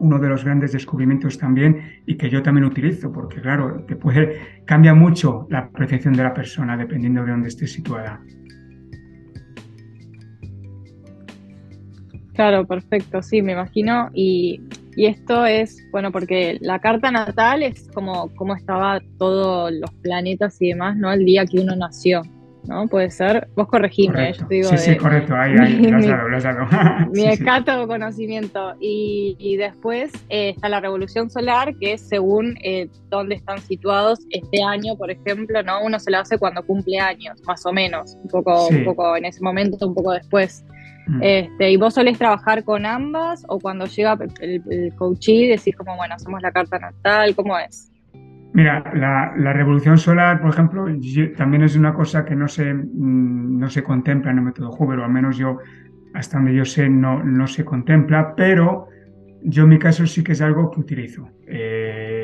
uno 0.00 0.18
de 0.18 0.28
los 0.28 0.44
grandes 0.44 0.72
descubrimientos 0.72 1.38
también 1.38 2.00
y 2.04 2.16
que 2.16 2.28
yo 2.28 2.42
también 2.42 2.64
utilizo, 2.64 3.12
porque 3.12 3.40
claro, 3.40 3.84
te 3.86 3.94
puede, 3.94 4.64
cambia 4.64 4.92
mucho 4.92 5.46
la 5.48 5.70
percepción 5.70 6.14
de 6.14 6.24
la 6.24 6.34
persona 6.34 6.76
dependiendo 6.76 7.24
de 7.24 7.30
dónde 7.30 7.48
esté 7.48 7.68
situada. 7.68 8.20
Claro, 12.34 12.66
perfecto, 12.66 13.22
sí, 13.22 13.40
me 13.40 13.52
imagino. 13.52 14.10
Y 14.12 14.60
y 14.96 15.04
esto 15.06 15.44
es, 15.44 15.86
bueno, 15.92 16.10
porque 16.10 16.56
la 16.62 16.78
carta 16.78 17.10
natal 17.10 17.62
es 17.62 17.86
como 17.92 18.34
cómo 18.34 18.56
estaba 18.56 19.00
todos 19.18 19.70
los 19.70 19.92
planetas 20.02 20.56
y 20.60 20.68
demás, 20.68 20.96
¿no? 20.96 21.12
El 21.12 21.26
día 21.26 21.44
que 21.44 21.60
uno 21.60 21.76
nació, 21.76 22.22
¿no? 22.64 22.88
Puede 22.88 23.10
ser, 23.10 23.46
vos 23.54 23.68
corregime, 23.68 24.32
yo 24.32 24.46
te 24.46 24.54
digo. 24.54 24.70
Sí, 24.70 24.78
sí, 24.78 24.96
correcto, 24.96 25.34
ahí, 25.36 25.54
ahí, 25.60 25.76
lo 25.90 26.28
lo 26.28 26.40
dado. 26.40 26.66
mi 27.12 27.24
escato 27.24 27.86
conocimiento. 27.86 28.74
Y, 28.80 29.36
y 29.38 29.58
después 29.58 30.12
eh, 30.30 30.50
está 30.56 30.70
la 30.70 30.80
revolución 30.80 31.28
solar, 31.28 31.76
que 31.76 31.92
es 31.92 32.08
según 32.08 32.56
eh, 32.62 32.88
dónde 33.10 33.34
están 33.34 33.58
situados 33.58 34.20
este 34.30 34.62
año, 34.62 34.96
por 34.96 35.10
ejemplo, 35.10 35.62
¿no? 35.62 35.82
Uno 35.84 36.00
se 36.00 36.10
lo 36.10 36.20
hace 36.20 36.38
cuando 36.38 36.64
cumple 36.64 36.98
años, 36.98 37.38
más 37.46 37.66
o 37.66 37.72
menos, 37.72 38.16
un 38.22 38.28
poco, 38.30 38.68
un 38.68 38.82
poco 38.82 39.14
en 39.14 39.26
ese 39.26 39.42
momento, 39.42 39.86
un 39.86 39.94
poco 39.94 40.12
después. 40.12 40.64
Mm. 41.06 41.20
Este, 41.22 41.70
¿Y 41.70 41.76
vos 41.76 41.94
solés 41.94 42.18
trabajar 42.18 42.64
con 42.64 42.84
ambas 42.84 43.44
o 43.48 43.58
cuando 43.58 43.86
llega 43.86 44.18
el, 44.40 44.62
el 44.68 44.94
coachee 44.94 45.48
decís 45.48 45.76
como, 45.76 45.96
bueno, 45.96 46.14
hacemos 46.14 46.42
la 46.42 46.52
carta 46.52 46.78
natal? 46.78 47.34
¿Cómo 47.34 47.58
es? 47.58 47.92
Mira, 48.56 48.82
la, 48.94 49.52
revolución 49.52 49.98
solar, 49.98 50.40
por 50.40 50.48
ejemplo, 50.48 50.86
también 51.36 51.62
es 51.62 51.76
una 51.76 51.92
cosa 51.92 52.24
que 52.24 52.34
no 52.34 52.48
se, 52.48 52.72
mm, 52.72 53.58
no 53.58 53.68
se 53.68 53.82
contempla 53.82 54.30
en 54.30 54.38
el 54.38 54.44
método 54.44 54.70
Huber, 54.70 55.00
o 55.00 55.04
al 55.04 55.10
menos 55.10 55.36
yo, 55.36 55.58
hasta 56.14 56.38
donde 56.38 56.54
yo 56.54 56.64
sé, 56.64 56.88
no, 56.88 57.22
no 57.22 57.46
se 57.48 57.66
contempla, 57.66 58.34
pero 58.34 58.88
yo 59.42 59.64
en 59.64 59.68
mi 59.68 59.78
caso 59.78 60.06
sí 60.06 60.24
que 60.24 60.32
es 60.32 60.40
algo 60.40 60.70
que 60.70 60.80
utilizo. 60.80 61.28
Eh, 61.46 62.15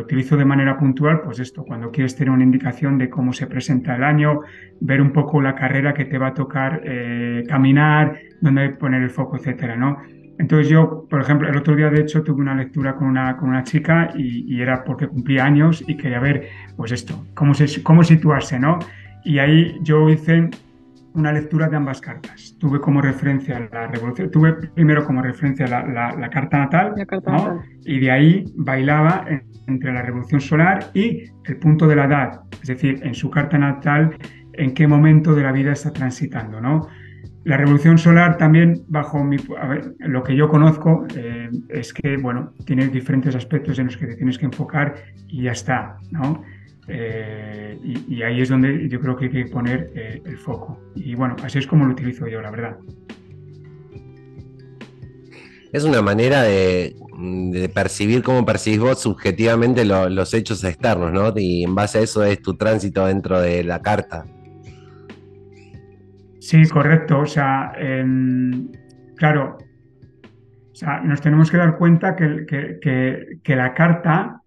utilizo 0.00 0.36
de 0.36 0.44
manera 0.44 0.78
puntual, 0.78 1.20
pues 1.22 1.38
esto, 1.40 1.64
cuando 1.64 1.90
quieres 1.90 2.16
tener 2.16 2.30
una 2.30 2.44
indicación 2.44 2.98
de 2.98 3.08
cómo 3.08 3.32
se 3.32 3.46
presenta 3.46 3.96
el 3.96 4.04
año, 4.04 4.40
ver 4.80 5.00
un 5.00 5.12
poco 5.12 5.40
la 5.40 5.54
carrera 5.54 5.94
que 5.94 6.04
te 6.04 6.18
va 6.18 6.28
a 6.28 6.34
tocar 6.34 6.82
eh, 6.84 7.44
caminar, 7.48 8.18
dónde 8.40 8.70
poner 8.70 9.02
el 9.02 9.10
foco, 9.10 9.36
etcétera, 9.36 9.76
¿no? 9.76 9.98
Entonces 10.40 10.70
yo, 10.70 11.06
por 11.10 11.20
ejemplo, 11.20 11.48
el 11.48 11.56
otro 11.56 11.76
día 11.76 11.90
de 11.90 12.00
hecho 12.00 12.22
tuve 12.22 12.40
una 12.40 12.54
lectura 12.54 12.96
con 12.96 13.08
una, 13.08 13.36
con 13.36 13.50
una 13.50 13.62
chica 13.62 14.10
y, 14.16 14.58
era 14.60 14.84
porque 14.84 15.06
cumplía 15.06 15.44
años 15.44 15.84
y 15.86 15.98
quería 15.98 16.18
ver, 16.18 16.48
pues 16.76 16.92
esto, 16.92 17.26
cómo, 17.34 17.52
se, 17.52 17.82
cómo 17.82 18.02
situarse, 18.02 18.58
¿no? 18.58 18.78
Y 19.22 19.38
ahí 19.38 19.76
yo 19.82 20.08
hice 20.08 20.48
una 21.14 21.32
lectura 21.32 21.68
de 21.68 21.76
ambas 21.76 22.00
cartas. 22.00 22.56
Tuve 22.58 22.80
como 22.80 23.00
referencia 23.00 23.68
la 23.72 23.86
revolución, 23.88 24.30
tuve 24.30 24.52
primero 24.74 25.04
como 25.04 25.22
referencia 25.22 25.66
la, 25.66 26.30
carta 26.30 26.58
natal, 26.58 26.94
¿no? 27.26 27.62
y 27.84 27.98
de 28.00 28.10
ahí 28.10 28.44
bailaba 28.56 29.26
entre 29.66 29.92
la 29.92 30.02
revolución 30.02 30.40
solar 30.40 30.90
y 30.94 31.24
el 31.44 31.56
punto 31.58 31.86
de 31.86 31.96
la 31.96 32.04
edad, 32.04 32.40
es 32.62 32.68
decir, 32.68 33.00
en 33.02 33.14
su 33.14 33.30
carta 33.30 33.58
natal, 33.58 34.16
en 34.52 34.74
qué 34.74 34.86
momento 34.86 35.34
de 35.34 35.42
la 35.42 35.52
vida 35.52 35.72
está 35.72 35.92
transitando, 35.92 36.60
¿no? 36.60 36.88
La 37.44 37.56
revolución 37.56 37.96
solar 37.96 38.36
también, 38.36 38.82
bajo 38.88 39.24
mi, 39.24 39.38
lo 39.98 40.22
que 40.22 40.36
yo 40.36 40.48
conozco, 40.48 41.06
eh, 41.16 41.48
es 41.70 41.94
que 41.94 42.18
bueno, 42.18 42.52
tiene 42.66 42.88
diferentes 42.88 43.34
aspectos 43.34 43.78
en 43.78 43.86
los 43.86 43.96
que 43.96 44.06
te 44.06 44.16
tienes 44.16 44.38
que 44.38 44.44
enfocar 44.44 44.94
y 45.26 45.44
ya 45.44 45.52
está, 45.52 45.96
¿no? 46.10 46.42
Eh, 46.92 47.78
y, 48.08 48.22
ahí 48.22 48.40
es 48.40 48.48
donde 48.48 48.88
yo 48.88 49.00
creo 49.00 49.16
que 49.16 49.26
hay 49.26 49.30
que 49.30 49.44
poner 49.46 49.92
eh, 49.94 50.20
el 50.24 50.36
foco. 50.36 50.78
Y 50.96 51.14
bueno, 51.14 51.36
así 51.42 51.58
es 51.58 51.66
como 51.66 51.84
lo 51.84 51.92
utilizo 51.92 52.26
yo, 52.26 52.40
la 52.40 52.50
verdad. 52.50 52.76
Es 55.72 55.84
una 55.84 56.02
manera 56.02 56.42
de, 56.42 56.96
percibir 57.72 58.22
cómo 58.22 58.44
percibís 58.44 58.80
vos 58.80 59.00
subjetivamente 59.00 59.84
los 59.84 60.34
hechos 60.34 60.64
externos, 60.64 61.12
¿no? 61.12 61.32
Y 61.36 61.62
en 61.62 61.74
base 61.74 61.98
a 61.98 62.00
eso 62.02 62.24
es 62.24 62.42
tu 62.42 62.56
tránsito 62.56 63.06
dentro 63.06 63.40
de 63.40 63.62
la 63.62 63.80
carta. 63.80 64.24
Sí, 66.40 66.66
correcto. 66.68 67.20
O 67.20 67.26
sea, 67.26 67.72
claro, 69.16 69.58
o 70.72 70.74
sea, 70.74 71.00
nos 71.02 71.20
tenemos 71.20 71.50
que 71.50 71.58
dar 71.58 71.76
cuenta 71.76 72.16
que, 72.16 72.46
que, 73.42 73.56
la 73.56 73.74
carta 73.74 74.39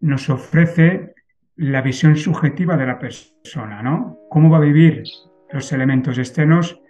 nos 0.00 0.30
ofrece 0.30 1.14
la 1.56 1.82
visión 1.82 2.16
subjetiva 2.16 2.76
de 2.76 2.86
la 2.86 2.98
persona, 2.98 3.82
¿no? 3.82 4.18
Cómo 4.30 4.50
va 4.50 4.58
a 4.58 4.60
vivir 4.60 5.04
los 5.52 5.72
elementos 5.72 6.18
externos 6.18 6.80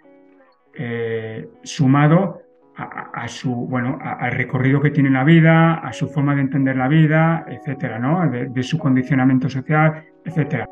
eh, 0.73 1.49
sumado 1.63 2.41
a, 2.77 3.27
su, 3.27 3.53
bueno, 3.53 3.99
al 4.01 4.31
recorrido 4.31 4.81
que 4.81 4.89
tiene 4.89 5.11
la 5.11 5.23
vida, 5.23 5.75
a 5.75 5.93
su 5.93 6.07
forma 6.07 6.33
de 6.33 6.41
entender 6.41 6.77
la 6.77 6.87
vida, 6.87 7.45
etcétera, 7.47 7.99
¿no? 7.99 8.27
De, 8.29 8.63
su 8.63 8.79
condicionamiento 8.79 9.49
social, 9.49 10.03
etcétera. 10.25 10.67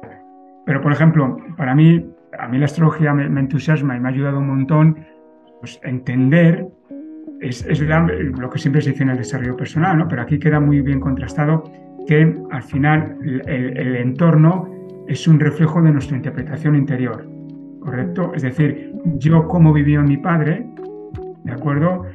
Pero, 0.66 0.82
por 0.82 0.92
ejemplo, 0.92 1.38
para 1.56 1.76
mí 1.76 2.04
a 2.38 2.48
mí 2.48 2.58
la 2.58 2.66
astrología 2.66 3.14
me, 3.14 3.40
entusiasma 3.40 3.96
y 3.96 4.00
me 4.00 4.10
ha 4.10 4.12
ayudado 4.12 4.40
un 4.40 4.48
montón 4.48 5.06
pues, 5.60 5.80
entender, 5.84 6.68
es, 7.42 7.66
lo 7.82 8.50
que 8.50 8.60
siempre 8.60 8.82
se 8.82 8.92
dice 8.92 9.04
en 9.04 9.10
el 9.10 9.18
desarrollo 9.18 9.56
personal, 9.56 9.98
¿no? 9.98 10.08
pero 10.08 10.22
aquí 10.22 10.40
queda 10.40 10.60
muy 10.60 10.82
bien 10.82 11.00
contrastado 11.00 11.64
que 12.10 12.36
al 12.50 12.64
final 12.64 13.16
el, 13.46 13.96
entorno 13.98 14.68
es 15.08 15.28
un 15.28 15.40
reflejo 15.40 15.80
de 15.80 15.92
nuestra 15.92 16.18
interpretación 16.18 16.76
interior, 16.76 17.24
¿correcto? 17.82 18.32
Es 18.34 18.42
decir, 18.42 18.94
yo 19.20 19.48
como 19.48 19.72
vivió 19.72 20.02
mi 20.02 20.18
padre, 20.18 20.66
¿de 21.44 21.52
acuerdo? 21.52 22.08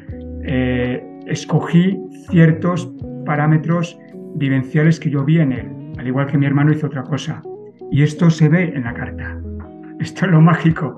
Eh, 0.42 1.00
escogí 1.26 1.96
ciertos 2.28 2.92
parámetros 3.24 3.96
vivenciales 4.34 4.98
que 4.98 5.10
yo 5.10 5.24
vi 5.24 5.38
en 5.38 5.52
él, 5.52 5.70
al 5.96 6.08
igual 6.08 6.26
que 6.26 6.38
mi 6.38 6.46
hermano 6.46 6.72
hizo 6.72 6.88
otra 6.88 7.04
cosa. 7.04 7.40
Y 7.92 8.02
esto 8.02 8.30
se 8.30 8.48
ve 8.48 8.72
en 8.74 8.82
la 8.82 8.94
carta. 8.94 9.40
Esto 10.00 10.26
es 10.26 10.32
lo 10.32 10.40
mágico. 10.40 10.96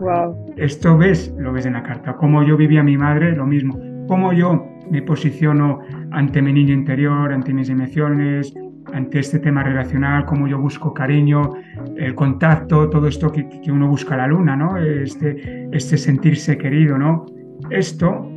Esto 0.56 0.96
ves, 0.96 1.34
lo 1.38 1.52
ves 1.52 1.66
en 1.66 1.74
la 1.74 1.82
carta. 1.82 2.14
Como 2.14 2.42
yo 2.44 2.56
vivía 2.56 2.80
a 2.80 2.84
mi 2.84 2.96
madre, 2.96 3.36
lo 3.36 3.44
mismo. 3.44 3.78
Cómo 4.08 4.32
yo 4.32 4.66
me 4.90 5.02
posiciono 5.02 5.80
ante 6.12 6.40
mi 6.40 6.54
niño 6.54 6.72
interior, 6.72 7.30
ante 7.30 7.52
mis 7.52 7.68
emociones, 7.68 8.54
ante 8.92 9.18
este 9.20 9.38
tema 9.38 9.62
relacional, 9.62 10.24
cómo 10.24 10.46
yo 10.46 10.58
busco 10.58 10.92
cariño, 10.94 11.52
el 11.96 12.14
contacto, 12.14 12.88
todo 12.88 13.08
esto 13.08 13.30
que, 13.30 13.46
uno 13.70 13.88
busca 13.88 14.14
a 14.14 14.18
la 14.18 14.26
luna, 14.26 14.56
¿no? 14.56 14.76
Este, 14.78 15.68
este 15.72 15.96
sentirse 15.96 16.56
querido, 16.56 16.98
¿no? 16.98 17.26
Esto 17.70 18.32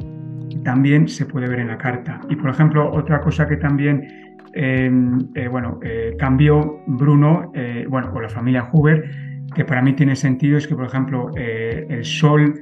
también 0.63 1.08
se 1.08 1.25
puede 1.25 1.48
ver 1.48 1.60
en 1.60 1.68
la 1.68 1.77
carta. 1.77 2.20
Y 2.29 2.36
por 2.36 2.50
ejemplo, 2.50 2.91
otra 2.91 3.22
cosa 3.22 3.48
que 3.48 3.58
también 3.58 4.36
eh, 4.53 4.91
eh, 5.36 5.48
bueno, 5.48 5.79
eh, 5.84 6.15
cambió 6.18 6.82
Bruno, 6.88 7.51
bueno, 7.88 8.12
con 8.12 8.24
la 8.24 8.29
familia 8.29 8.70
Huber, 8.72 9.29
que 9.53 9.65
para 9.65 9.82
mí 9.82 9.94
tiene 9.94 10.15
sentido 10.15 10.58
es 10.58 10.68
que, 10.68 10.75
por 10.75 10.86
ejemplo, 10.86 11.32
eh, 11.36 11.86
el 11.89 12.06
Sol 12.06 12.53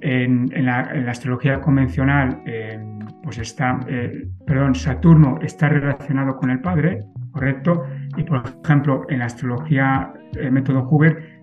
en, 0.00 0.48
la, 0.64 0.80
astrología 1.08 1.60
convencional, 1.60 2.42
eh, 2.46 2.78
pues 3.22 3.38
está, 3.38 3.80
eh, 3.88 4.28
perdón, 4.46 4.74
Saturno 4.74 5.38
está 5.42 5.68
relacionado 5.68 6.36
con 6.36 6.50
el 6.50 6.60
Padre, 6.60 7.00
¿correcto? 7.32 7.84
Y, 8.16 8.22
por 8.22 8.42
ejemplo, 8.64 9.06
en 9.08 9.20
la 9.20 9.26
astrología 9.26 10.12
método 10.50 10.86
Huber, 10.88 11.40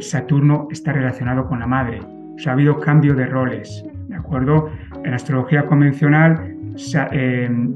Saturno 0.00 0.68
está 0.70 0.92
relacionado 0.92 1.46
con 1.46 1.60
la 1.60 1.66
Madre. 1.66 2.00
O 2.00 2.38
sea, 2.38 2.52
ha 2.52 2.54
habido 2.54 2.78
cambio 2.78 3.14
de 3.14 3.26
roles, 3.26 3.84
¿de 4.08 4.16
acuerdo? 4.16 4.70
En 5.04 5.10
la 5.10 5.16
astrología 5.16 5.66
convencional, 5.66 6.54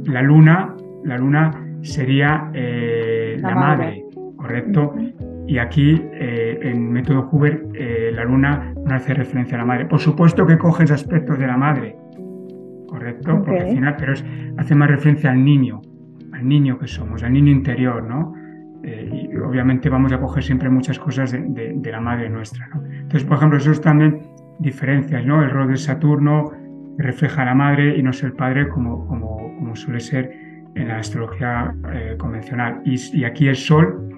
la 0.05 0.23
Luna, 0.23 0.75
la 1.05 1.19
Luna 1.19 1.51
sería 1.83 2.51
la, 3.39 3.55
madre, 3.55 4.05
¿correcto? 4.37 4.95
Y 5.47 5.59
aquí, 5.59 6.01
eh, 6.13 6.59
en 6.63 6.91
método 6.91 7.29
Huber, 7.31 7.67
eh, 7.75 8.11
la 8.15 8.25
luna 8.25 8.73
no 8.85 8.95
hace 8.95 9.13
referencia 9.13 9.57
a 9.57 9.61
la 9.61 9.67
madre. 9.67 9.85
Por 9.85 10.01
supuesto 10.01 10.47
que 10.47 10.57
coges 10.57 10.91
aspectos 10.91 11.39
de 11.39 11.47
la 11.47 11.57
madre, 11.57 11.97
¿correcto? 12.89 13.43
Porque 13.45 13.61
al 13.61 13.69
final, 13.69 13.97
pero 13.99 14.15
hace 14.57 14.75
más 14.75 14.89
referencia 14.89 15.31
al 15.31 15.45
niño, 15.45 15.83
niño 16.49 16.79
que 16.79 16.87
somos, 16.87 17.23
al 17.23 17.33
niño 17.33 17.53
interior, 17.53 18.03
¿no? 18.03 18.35
Eh, 18.83 19.29
y 19.31 19.37
obviamente 19.37 19.89
vamos 19.89 20.13
a 20.13 20.21
coger 20.21 20.43
siempre 20.43 20.69
muchas 20.69 20.99
cosas 20.99 21.33
de, 21.33 21.81
la 21.91 22.01
madre 22.01 22.29
nuestra, 22.29 22.67
¿no? 22.69 22.85
Entonces, 22.85 23.25
por 23.25 23.39
ejemplo, 23.39 23.59
eso 23.59 23.73
es 23.73 23.81
también 23.81 24.21
diferencias, 24.59 25.25
¿no? 25.25 25.43
El 25.43 25.51
rol 25.51 25.69
de 25.69 25.77
Saturno 25.77 26.53
refleja 26.99 27.43
a 27.43 27.45
la 27.47 27.55
madre 27.55 27.97
y 27.97 28.03
no 28.03 28.11
es 28.11 28.23
el 28.23 28.33
padre 28.35 28.69
como, 28.69 29.07
como, 29.07 29.55
como 29.57 29.75
suele 29.75 30.01
ser 30.01 30.31
en 30.75 30.89
la 30.89 30.99
astrología 30.99 31.75
convencional. 32.19 32.83
Y, 32.85 32.97
y 33.17 33.25
aquí 33.25 33.49
el 33.49 33.57
sol 33.57 34.09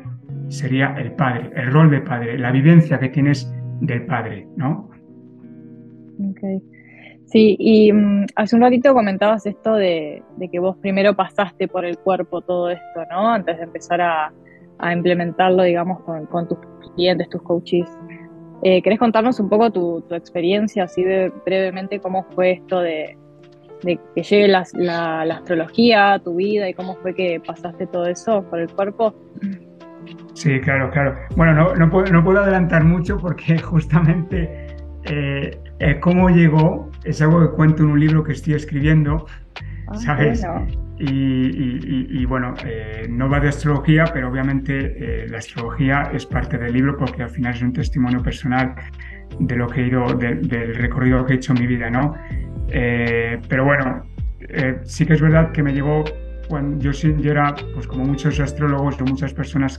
sería 0.49 0.95
el 0.99 1.12
padre, 1.12 1.50
el 1.54 1.73
rol 1.73 1.90
de 1.90 2.00
padre, 2.00 2.38
la 2.38 2.50
vivencia 2.50 2.99
que 2.99 3.09
tienes 3.09 3.52
del 3.80 4.04
padre, 4.06 4.47
¿no? 4.56 4.90
Ok. 6.18 6.62
Sí, 7.26 7.56
y 7.59 7.92
mm, 7.92 8.26
hace 8.37 8.56
un 8.56 8.62
ratito 8.62 8.95
comentabas 8.95 9.47
esto 9.47 9.75
de, 9.75 10.23
que 10.50 10.59
vos 10.61 10.76
primero 10.78 11.14
pasaste 11.14 11.66
por 11.66 11.85
el 11.85 11.99
cuerpo 11.99 12.40
todo 12.40 12.71
esto, 12.71 13.04
¿no? 13.11 13.28
Antes 13.30 13.59
de 13.59 13.64
empezar 13.64 14.00
a, 14.00 14.33
implementarlo, 14.92 15.62
digamos, 15.62 16.00
con, 16.02 16.49
tus 16.49 16.59
clientes, 16.95 17.28
tus 17.30 17.42
coaches. 17.42 17.88
Eh, 18.62 18.83
¿Querés 18.83 18.99
contarnos 18.99 19.40
un 19.40 19.49
poco 19.49 19.73
tu, 19.73 20.04
experiencia, 20.11 20.85
así 20.85 21.02
de, 21.02 21.33
brevemente, 21.47 21.99
cómo 21.99 22.25
fue 22.35 22.52
esto 22.52 22.80
de, 22.80 23.16
que 23.83 24.23
llegue 24.23 24.49
la, 24.49 25.23
astrología 25.23 26.12
a 26.12 26.18
tu 26.18 26.37
vida 26.37 26.68
y 26.68 26.75
cómo 26.75 26.97
fue 26.97 27.14
que 27.14 27.40
pasaste 27.45 27.87
todo 27.87 28.06
eso 28.06 28.45
por 28.50 28.61
el 28.61 28.71
cuerpo? 28.71 29.14
Sí, 30.35 30.61
claro, 30.61 30.90
claro. 30.90 31.16
Bueno, 31.37 31.75
no, 31.75 31.90
puedo, 31.90 32.06
no 32.12 32.23
puedo 32.23 32.40
adelantar 32.40 32.85
mucho 32.85 33.16
porque 33.18 33.59
justamente 33.62 34.76
eh, 35.04 36.00
cómo 36.00 36.28
llegó 36.28 36.90
es 37.07 37.23
algo 37.23 37.41
que 37.41 37.55
cuento 37.55 37.83
en 37.83 37.91
un 37.91 38.01
libro 38.01 38.23
que 38.25 38.33
estoy 38.33 38.55
escribiendo, 38.55 39.27
ah, 39.89 39.95
¿sabes? 39.95 40.45
Y, 40.99 42.25
bueno, 42.25 42.55
eh, 42.65 43.07
no 43.09 43.29
va 43.29 43.39
de 43.41 43.49
astrología, 43.49 44.05
pero 44.13 44.31
obviamente 44.31 45.25
eh, 45.25 45.29
la 45.29 45.39
astrología 45.39 46.11
es 46.13 46.25
parte 46.25 46.57
del 46.59 46.73
libro 46.73 46.97
porque 46.97 47.23
al 47.23 47.31
final 47.31 47.55
es 47.55 47.63
un 47.63 47.73
testimonio 47.73 48.23
personal 48.23 48.75
de 49.39 49.57
lo 49.57 49.69
que 49.69 49.83
he 49.83 49.87
ido, 49.89 50.07
del 50.15 50.75
recorrido 50.75 51.27
que 51.27 51.35
he 51.35 51.37
hecho 51.37 51.53
en 51.53 51.61
mi 51.61 51.67
vida, 51.67 51.91
¿no? 51.91 52.15
pero 52.69 53.65
bueno, 53.65 54.03
sí 54.83 55.07
que 55.07 55.15
es 55.15 55.21
verdad 55.21 55.53
que 55.53 55.63
me 55.63 55.73
llevó 55.73 56.05
cuando 56.49 56.79
yo, 56.79 56.93
yo 56.93 57.31
era, 57.31 57.55
pues 57.75 57.87
como 57.87 58.05
muchos 58.05 58.39
astrólogos 58.41 59.01
o 59.01 59.05
muchas 59.05 59.33
personas, 59.35 59.79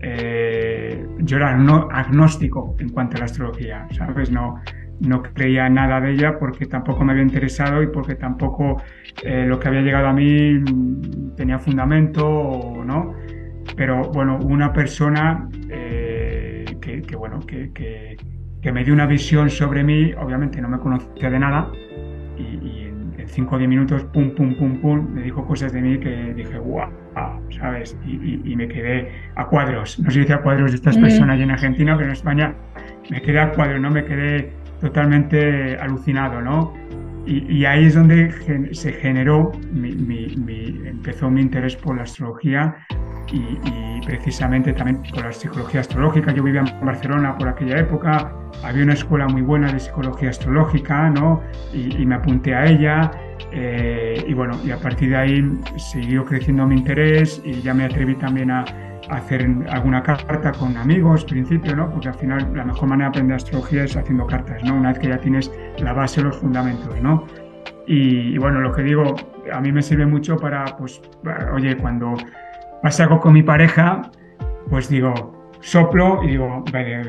eh, 0.00 1.06
yo 1.20 1.36
era 1.36 1.56
no, 1.56 1.88
agnóstico 1.90 2.76
en 2.78 2.90
cuanto 2.90 3.16
a 3.16 3.20
la 3.20 3.24
astrología, 3.26 3.86
¿sabes? 3.92 4.30
No, 4.30 4.60
no 5.00 5.22
creía 5.22 5.68
nada 5.68 6.00
de 6.00 6.12
ella 6.12 6.38
porque 6.38 6.66
tampoco 6.66 7.04
me 7.04 7.12
había 7.12 7.24
interesado 7.24 7.82
y 7.82 7.88
porque 7.88 8.14
tampoco 8.14 8.82
eh, 9.22 9.44
lo 9.46 9.58
que 9.58 9.68
había 9.68 9.82
llegado 9.82 10.08
a 10.08 10.12
mí 10.12 10.54
mm, 10.54 11.36
tenía 11.36 11.58
fundamento 11.58 12.26
o 12.26 12.84
no. 12.84 13.14
Pero 13.76 14.10
bueno, 14.12 14.38
una 14.42 14.72
persona 14.72 15.48
eh, 15.68 16.64
que, 16.80 17.16
bueno, 17.16 17.40
que, 17.40 17.72
que, 17.72 18.16
me 18.72 18.82
dio 18.82 18.94
una 18.94 19.06
visión 19.06 19.48
sobre 19.48 19.84
mí, 19.84 20.12
obviamente 20.14 20.60
no 20.60 20.68
me 20.68 20.78
conocía 20.78 21.30
de 21.30 21.38
nada 21.38 21.70
y, 22.36 22.88
en 23.16 23.28
5 23.28 23.54
o 23.54 23.58
10 23.58 23.68
minutos, 23.68 24.04
pum, 24.12 24.34
pum, 24.34 24.56
pum, 24.56 24.80
pum, 24.80 25.08
me 25.12 25.22
dijo 25.22 25.46
cosas 25.46 25.72
de 25.72 25.80
mí 25.80 25.98
que 25.98 26.34
dije, 26.34 26.58
guau, 26.58 26.90
¿sabes? 27.50 27.96
Y, 28.04 28.56
me 28.56 28.66
quedé 28.66 29.08
a 29.36 29.46
cuadros. 29.46 29.98
No 30.00 30.10
sé 30.10 30.14
si 30.14 30.20
dice 30.20 30.34
a 30.34 30.42
cuadros 30.42 30.72
de 30.72 30.76
estas 30.76 30.98
personas 30.98 31.34
allí 31.34 31.44
en 31.44 31.50
Argentina, 31.52 31.94
pero 31.96 32.08
en 32.08 32.12
España 32.12 32.54
me 33.10 33.22
quedé 33.22 33.38
a 33.38 33.52
cuadros, 33.52 33.80
¿no? 33.80 33.90
Me 33.90 34.04
quedé 34.04 34.50
totalmente 34.80 35.76
alucinado, 35.78 36.40
¿no? 36.40 36.72
Y, 37.26 37.64
ahí 37.64 37.86
es 37.86 37.94
donde 37.96 38.32
se 38.72 38.92
generó, 38.92 39.50
empezó 39.74 41.28
mi 41.28 41.40
interés 41.40 41.74
por 41.74 41.96
la 41.96 42.04
astrología 42.04 42.76
y, 43.32 44.00
precisamente 44.06 44.72
también 44.72 45.02
por 45.12 45.24
la 45.24 45.32
psicología 45.32 45.80
astrológica. 45.80 46.32
Yo 46.32 46.42
vivía 46.42 46.60
en 46.60 46.86
Barcelona 46.86 47.36
por 47.36 47.48
aquella 47.48 47.78
época, 47.78 48.32
había 48.62 48.84
una 48.84 48.94
escuela 48.94 49.26
muy 49.26 49.42
buena 49.42 49.72
de 49.72 49.80
psicología 49.80 50.30
astrológica, 50.30 51.10
¿no? 51.10 51.42
Y, 51.72 52.06
me 52.06 52.14
apunté 52.14 52.54
a 52.54 52.66
ella. 52.66 53.10
Eh, 53.52 54.24
y 54.26 54.32
bueno, 54.32 54.58
y 54.64 54.70
a 54.70 54.78
partir 54.78 55.10
de 55.10 55.16
ahí 55.16 55.60
siguió 55.76 56.24
creciendo 56.24 56.66
mi 56.66 56.76
interés 56.76 57.42
y 57.44 57.60
ya 57.62 57.74
me 57.74 57.84
atreví 57.84 58.14
también 58.14 58.50
a, 58.50 58.64
hacer 59.10 59.48
alguna 59.68 60.02
carta 60.02 60.50
con 60.52 60.76
amigos, 60.76 61.24
principio, 61.24 61.76
¿no? 61.76 61.90
Porque 61.90 62.08
al 62.08 62.14
final 62.14 62.50
la 62.54 62.64
mejor 62.64 62.88
manera 62.88 63.06
de 63.06 63.10
aprender 63.10 63.36
astrología 63.36 63.84
es 63.84 63.96
haciendo 63.96 64.26
cartas, 64.26 64.64
¿no? 64.64 64.74
Una 64.74 64.88
vez 64.88 64.98
que 64.98 65.08
ya 65.08 65.18
tienes 65.18 65.52
la 65.78 65.92
base, 65.92 66.22
los 66.22 66.36
fundamentos, 66.36 67.00
¿no? 67.00 67.24
Y, 67.86 68.36
bueno, 68.38 68.60
lo 68.60 68.72
que 68.72 68.82
digo, 68.82 69.14
a 69.52 69.60
mí 69.60 69.70
me 69.70 69.80
sirve 69.80 70.06
mucho 70.06 70.36
para, 70.36 70.64
pues, 70.76 71.00
oye, 71.54 71.76
cuando 71.76 72.16
pasa 72.82 73.04
algo 73.04 73.20
con 73.20 73.32
mi 73.32 73.42
pareja, 73.42 74.10
pues 74.70 74.88
digo, 74.88 75.14
soplo 75.60 76.22
y 76.22 76.28
digo, 76.28 76.64
vale, 76.72 77.02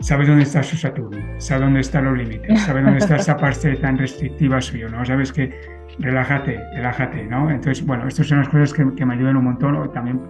sabes 0.00 0.28
dónde 0.28 0.42
está 0.44 0.62
su 0.62 0.76
Saturno, 0.76 1.18
sabes 1.38 1.64
dónde 1.64 1.80
están 1.80 2.04
los 2.04 2.18
límites, 2.18 2.60
sabes 2.66 2.84
dónde 2.84 2.98
está 2.98 3.16
esa 3.16 3.36
parte 3.36 3.76
tan 3.76 3.98
restrictiva 3.98 4.60
suyo, 4.60 4.88
¿no? 4.88 5.04
Sabes 5.04 5.32
que 5.32 5.52
relájate, 5.98 6.60
relájate, 6.74 7.24
¿no? 7.24 7.50
Entonces, 7.50 7.84
bueno, 7.84 8.06
estas 8.06 8.26
son 8.26 8.38
las 8.38 8.48
cosas 8.48 8.72
que, 8.72 8.94
que 8.94 9.04
me 9.04 9.14
ayudan 9.14 9.36
un 9.36 9.44
montón, 9.44 9.92
también 9.92 10.20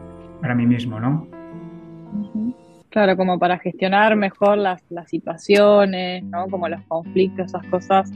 para 0.40 0.54
mí 0.54 0.66
mismo, 0.66 0.98
¿no? 1.00 1.26
Claro, 2.90 3.16
como 3.16 3.38
para 3.38 3.58
gestionar 3.58 4.16
mejor 4.16 4.56
las, 4.56 4.82
las 4.90 5.08
situaciones, 5.10 6.24
¿no? 6.24 6.46
Como 6.48 6.68
los 6.68 6.80
conflictos, 6.88 7.46
esas 7.46 7.66
cosas. 7.66 8.10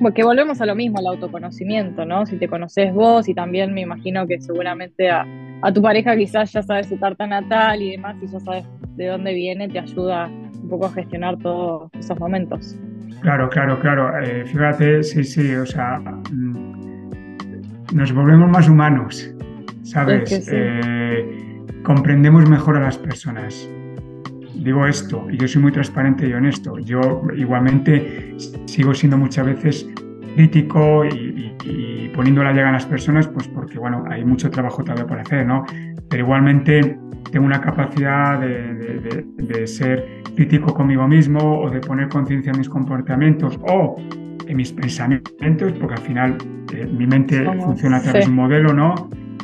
Porque 0.00 0.24
volvemos 0.24 0.60
a 0.60 0.66
lo 0.66 0.74
mismo, 0.74 0.98
al 0.98 1.06
autoconocimiento, 1.06 2.06
¿no? 2.06 2.24
Si 2.24 2.36
te 2.36 2.48
conoces 2.48 2.92
vos 2.94 3.28
y 3.28 3.34
también 3.34 3.74
me 3.74 3.82
imagino 3.82 4.26
que 4.26 4.40
seguramente 4.40 5.10
a, 5.10 5.26
tu 5.74 5.82
pareja 5.82 6.16
quizás 6.16 6.52
ya 6.52 6.62
sabes 6.62 6.88
su 6.88 6.98
carta 6.98 7.26
natal 7.26 7.82
y 7.82 7.90
demás 7.90 8.16
y 8.22 8.26
ya 8.26 8.40
sabes 8.40 8.64
de 8.96 9.06
dónde 9.08 9.34
viene, 9.34 9.68
te 9.68 9.78
ayuda 9.78 10.26
un 10.26 10.68
poco 10.70 10.86
a 10.86 10.92
gestionar 10.92 11.36
todos 11.38 11.90
esos 11.98 12.18
momentos. 12.18 12.76
Claro, 13.20 13.50
claro, 13.50 13.78
claro. 13.78 14.18
Eh, 14.22 14.46
fíjate, 14.46 15.02
sí, 15.02 15.22
sí, 15.22 15.54
o 15.54 15.66
sea, 15.66 15.98
mm, 15.98 17.36
nos 17.92 18.12
volvemos 18.14 18.48
más 18.48 18.68
humanos, 18.68 19.34
¿sabes? 19.82 20.48
Eh, 20.50 21.60
comprendemos 21.82 22.48
mejor 22.48 22.78
a 22.78 22.80
las 22.80 22.96
personas. 22.96 23.68
Digo 24.62 24.86
esto, 24.86 25.26
y 25.30 25.38
yo 25.38 25.48
soy 25.48 25.62
muy 25.62 25.72
transparente 25.72 26.28
y 26.28 26.32
honesto. 26.32 26.78
Yo 26.78 27.22
igualmente 27.34 28.34
sigo 28.66 28.94
siendo 28.94 29.16
muchas 29.16 29.46
veces 29.46 29.88
crítico 30.34 31.04
y, 31.04 32.10
poniendo 32.14 32.42
la 32.42 32.52
llaga 32.52 32.68
a 32.70 32.72
las 32.72 32.86
personas, 32.86 33.26
pues 33.28 33.48
porque 33.48 33.78
bueno, 33.78 34.04
hay 34.08 34.24
mucho 34.24 34.50
trabajo 34.50 34.82
todavía 34.82 35.06
por 35.06 35.18
hacer, 35.18 35.46
¿no? 35.46 35.64
Pero 36.08 36.24
igualmente 36.24 36.98
tengo 37.30 37.46
una 37.46 37.60
capacidad 37.60 38.40
de, 38.40 39.66
ser 39.66 40.22
crítico 40.34 40.74
conmigo 40.74 41.06
mismo 41.06 41.60
o 41.60 41.70
de 41.70 41.80
poner 41.80 42.08
conciencia 42.08 42.52
en 42.52 42.58
mis 42.58 42.68
comportamientos 42.68 43.58
o 43.62 43.96
en 44.46 44.56
mis 44.56 44.72
pensamientos, 44.72 45.72
porque 45.78 45.94
al 45.94 46.00
final 46.00 46.38
eh, 46.74 46.86
mi 46.86 47.06
mente 47.06 47.44
funciona 47.60 47.98
a 47.98 48.02
través 48.02 48.24
de 48.24 48.30
un 48.30 48.36
modelo, 48.36 48.72
¿no? 48.72 48.94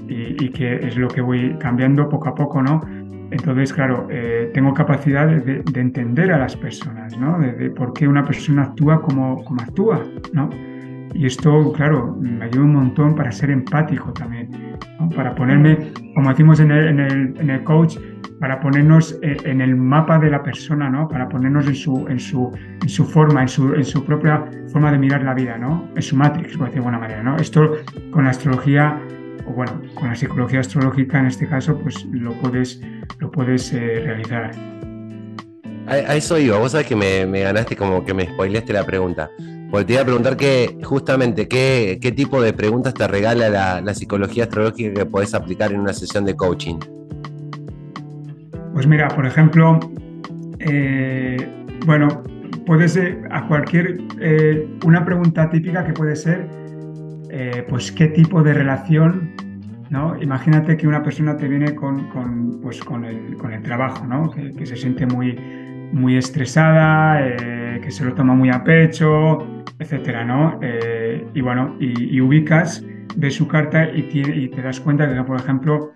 y, 0.09 0.49
que 0.51 0.77
es 0.87 0.97
lo 0.97 1.09
que 1.09 1.21
voy 1.21 1.57
cambiando 1.59 2.09
poco 2.09 2.29
a 2.29 2.35
poco, 2.35 2.63
¿no? 2.63 2.81
Entonces, 3.31 3.73
claro, 3.73 4.07
eh, 4.11 4.46
tengo 4.53 4.75
capacidad 4.75 5.27
de, 5.27 5.63
entender 5.75 6.33
a 6.33 6.39
las 6.39 6.57
personas, 6.57 7.17
¿no? 7.19 7.39
De, 7.39 7.71
por 7.71 7.93
qué 7.93 8.09
una 8.09 8.25
persona 8.25 8.65
actúa 8.65 9.01
como, 9.01 9.45
como 9.45 9.63
actúa, 9.63 10.05
¿no? 10.33 10.51
Y 11.15 11.27
esto, 11.27 11.73
claro, 11.73 12.17
me 12.21 12.45
ayuda 12.45 12.65
un 12.65 12.75
montón 12.75 13.15
para 13.15 13.33
ser 13.33 13.51
empático 13.51 14.13
también, 14.13 14.51
¿no? 15.01 15.09
para 15.09 15.35
ponerme, 15.35 15.93
como 16.15 16.29
decimos 16.29 16.61
en 16.61 16.71
el, 16.71 16.89
en 16.89 17.01
el, 17.01 17.35
en 17.41 17.51
el 17.51 17.65
coach, 17.65 17.97
para 18.41 18.61
ponernos 18.61 19.19
eh, 19.23 19.37
en 19.45 19.61
el 19.61 19.77
mapa 19.77 20.19
de 20.19 20.31
la 20.31 20.43
persona, 20.43 20.91
¿no? 20.91 21.09
Para 21.09 21.29
ponernos 21.29 21.67
en 21.67 21.75
su, 21.75 22.07
en 22.09 22.21
su, 22.21 22.51
en 22.83 22.89
su 22.89 23.05
forma, 23.05 23.43
en 23.43 23.49
su, 23.49 23.75
en 23.75 23.85
su 23.85 24.05
propia 24.05 24.45
forma 24.73 24.93
de 24.93 24.99
mirar 24.99 25.23
la 25.23 25.35
vida, 25.35 25.57
¿no? 25.57 25.89
En 25.97 26.03
su 26.03 26.17
matrix, 26.17 26.57
por 26.57 26.67
decir 26.67 26.83
de 26.83 26.87
alguna 26.87 26.99
manera, 26.99 27.23
¿no? 27.23 27.37
Esto 27.37 27.73
con 28.11 28.25
la 28.25 28.31
astrología 28.31 29.01
o 29.47 29.53
bueno, 29.53 29.81
con 29.95 30.09
la 30.09 30.15
psicología 30.15 30.61
astrológica 30.61 31.19
en 31.19 31.27
este 31.27 31.49
caso, 31.49 31.79
pues 31.79 32.05
lo 32.07 32.33
puedes, 32.35 32.81
lo 33.19 33.31
puedes 33.31 33.73
eh, 33.73 34.03
realizar. 34.05 34.51
A, 35.87 36.17
eso 36.17 36.39
iba, 36.39 36.59
vos 36.59 36.73
sabés 36.73 36.87
que 36.87 36.97
me, 36.97 37.41
ganaste 37.41 37.77
como 37.77 38.05
que 38.05 38.13
me 38.13 38.27
spoileaste 38.27 38.73
la 38.73 38.85
pregunta. 38.85 39.31
Porque 39.71 39.85
te 39.85 39.93
iba 39.95 40.03
a 40.03 40.05
preguntar 40.05 40.37
que, 40.37 40.79
justamente, 40.83 41.49
qué, 41.49 41.99
qué 42.01 42.13
tipo 42.13 42.41
de 42.41 42.53
preguntas 42.53 42.95
te 42.95 43.07
regala 43.09 43.81
la, 43.81 43.95
psicología 43.95 44.45
astrológica 44.45 44.95
que 44.95 45.07
podés 45.07 45.35
aplicar 45.35 45.73
en 45.73 45.81
una 45.81 45.93
sesión 45.93 46.25
de 46.25 46.35
coaching. 46.35 46.79
Pues 48.73 48.87
mira, 48.87 49.09
por 49.09 49.27
ejemplo, 49.27 49.81
eh, 50.61 51.37
bueno, 51.85 52.23
puede 52.67 52.89
ser 52.89 53.23
a 53.31 53.47
cualquier, 53.49 53.99
eh, 54.21 54.69
una 54.85 55.05
pregunta 55.05 55.49
típica 55.51 55.85
que 55.85 55.93
puede 55.93 56.15
ser, 56.15 56.49
eh, 57.39 57.67
pues 57.69 57.93
qué 57.93 58.07
tipo 58.07 58.43
de 58.43 58.55
relación, 58.55 59.35
¿no? 59.91 60.17
Imagínate 60.23 60.75
que 60.79 60.89
una 60.89 61.03
persona 61.03 61.37
te 61.37 61.47
viene 61.47 61.75
con, 61.75 62.09
pues, 62.63 62.83
con, 62.83 63.05
el, 63.05 63.37
trabajo, 63.63 64.07
¿no? 64.07 64.31
Que, 64.31 64.65
se 64.65 64.75
siente 64.75 65.05
muy, 65.05 65.39
muy 65.93 66.17
estresada, 66.17 67.21
eh, 67.21 67.79
que 67.83 67.91
se 67.91 68.07
lo 68.07 68.15
toma 68.15 68.35
muy 68.35 68.49
a 68.49 68.65
pecho, 68.65 69.63
etcétera, 69.79 70.25
¿no? 70.25 70.59
Eh, 70.63 71.27
y 71.35 71.43
bueno, 71.43 71.77
y, 71.79 72.19
ubicas, 72.23 72.83
ves 73.17 73.35
su 73.35 73.47
carta 73.47 73.85
y, 73.85 74.49
te 74.49 74.63
das 74.63 74.81
cuenta 74.81 75.07
que, 75.07 75.23
por 75.23 75.39
ejemplo, 75.39 75.93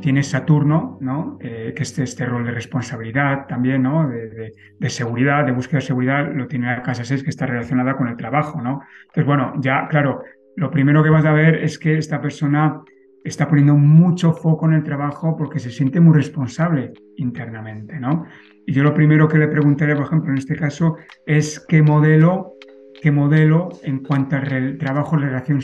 tiene 0.00 0.22
Saturno, 0.22 0.98
¿no? 1.00 1.36
que 1.40 1.74
este, 1.82 2.04
este 2.04 2.26
rol 2.26 2.44
de 2.44 2.52
responsabilidad 2.52 3.46
también, 3.48 3.82
¿no? 3.82 4.08
De, 4.08 4.52
de, 4.78 4.90
seguridad, 4.90 5.44
de 5.44 5.50
búsqueda 5.50 5.80
de 5.80 5.86
seguridad, 5.86 6.32
lo 6.32 6.46
tiene 6.46 6.66
la 6.66 6.82
casa 6.82 7.04
6 7.04 7.24
que 7.24 7.30
está 7.30 7.44
relacionada 7.44 7.96
con 7.96 8.06
el 8.06 8.16
trabajo, 8.16 8.62
¿no? 8.62 8.82
Entonces, 9.06 9.26
bueno, 9.26 9.54
ya, 9.58 9.88
claro, 9.88 10.22
lo 10.56 10.70
primero 10.70 11.02
que 11.02 11.10
vas 11.10 11.24
a 11.24 11.32
ver 11.32 11.56
es 11.56 11.78
que 11.78 11.98
esta 11.98 12.20
persona 12.20 12.82
está 13.22 13.48
poniendo 13.48 13.74
mucho 13.74 14.32
foco 14.32 14.66
en 14.66 14.74
el 14.74 14.84
trabajo 14.84 15.36
porque 15.36 15.58
se 15.58 15.70
siente 15.70 16.00
muy 16.00 16.14
responsable 16.14 16.92
internamente, 17.16 17.98
¿no? 18.00 18.24
Y 18.66 18.72
yo 18.72 18.82
lo 18.82 18.94
primero 18.94 19.28
que 19.28 19.38
le 19.38 19.48
preguntaría, 19.48 19.94
por 19.94 20.06
ejemplo, 20.06 20.30
en 20.32 20.38
este 20.38 20.56
caso, 20.56 20.96
es 21.26 21.64
qué 21.68 21.82
modelo, 21.82 22.54
qué 23.02 23.10
modelo 23.10 23.68
en 23.82 23.98
cuanto 23.98 24.36
al 24.36 24.78
trabajo, 24.78 25.16
relación 25.16 25.60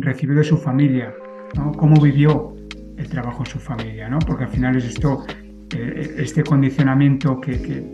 recibió 0.00 0.36
de 0.36 0.44
su 0.44 0.56
familia, 0.56 1.12
¿no? 1.56 1.72
Cómo 1.72 2.00
vivió 2.00 2.54
el 2.96 3.08
trabajo 3.08 3.40
en 3.40 3.46
su 3.46 3.58
familia, 3.58 4.08
¿no? 4.08 4.18
Porque 4.20 4.44
al 4.44 4.50
final 4.50 4.76
es 4.76 4.84
esto, 4.84 5.24
eh, 5.74 6.14
este 6.18 6.44
condicionamiento 6.44 7.40
que, 7.40 7.60
que, 7.62 7.92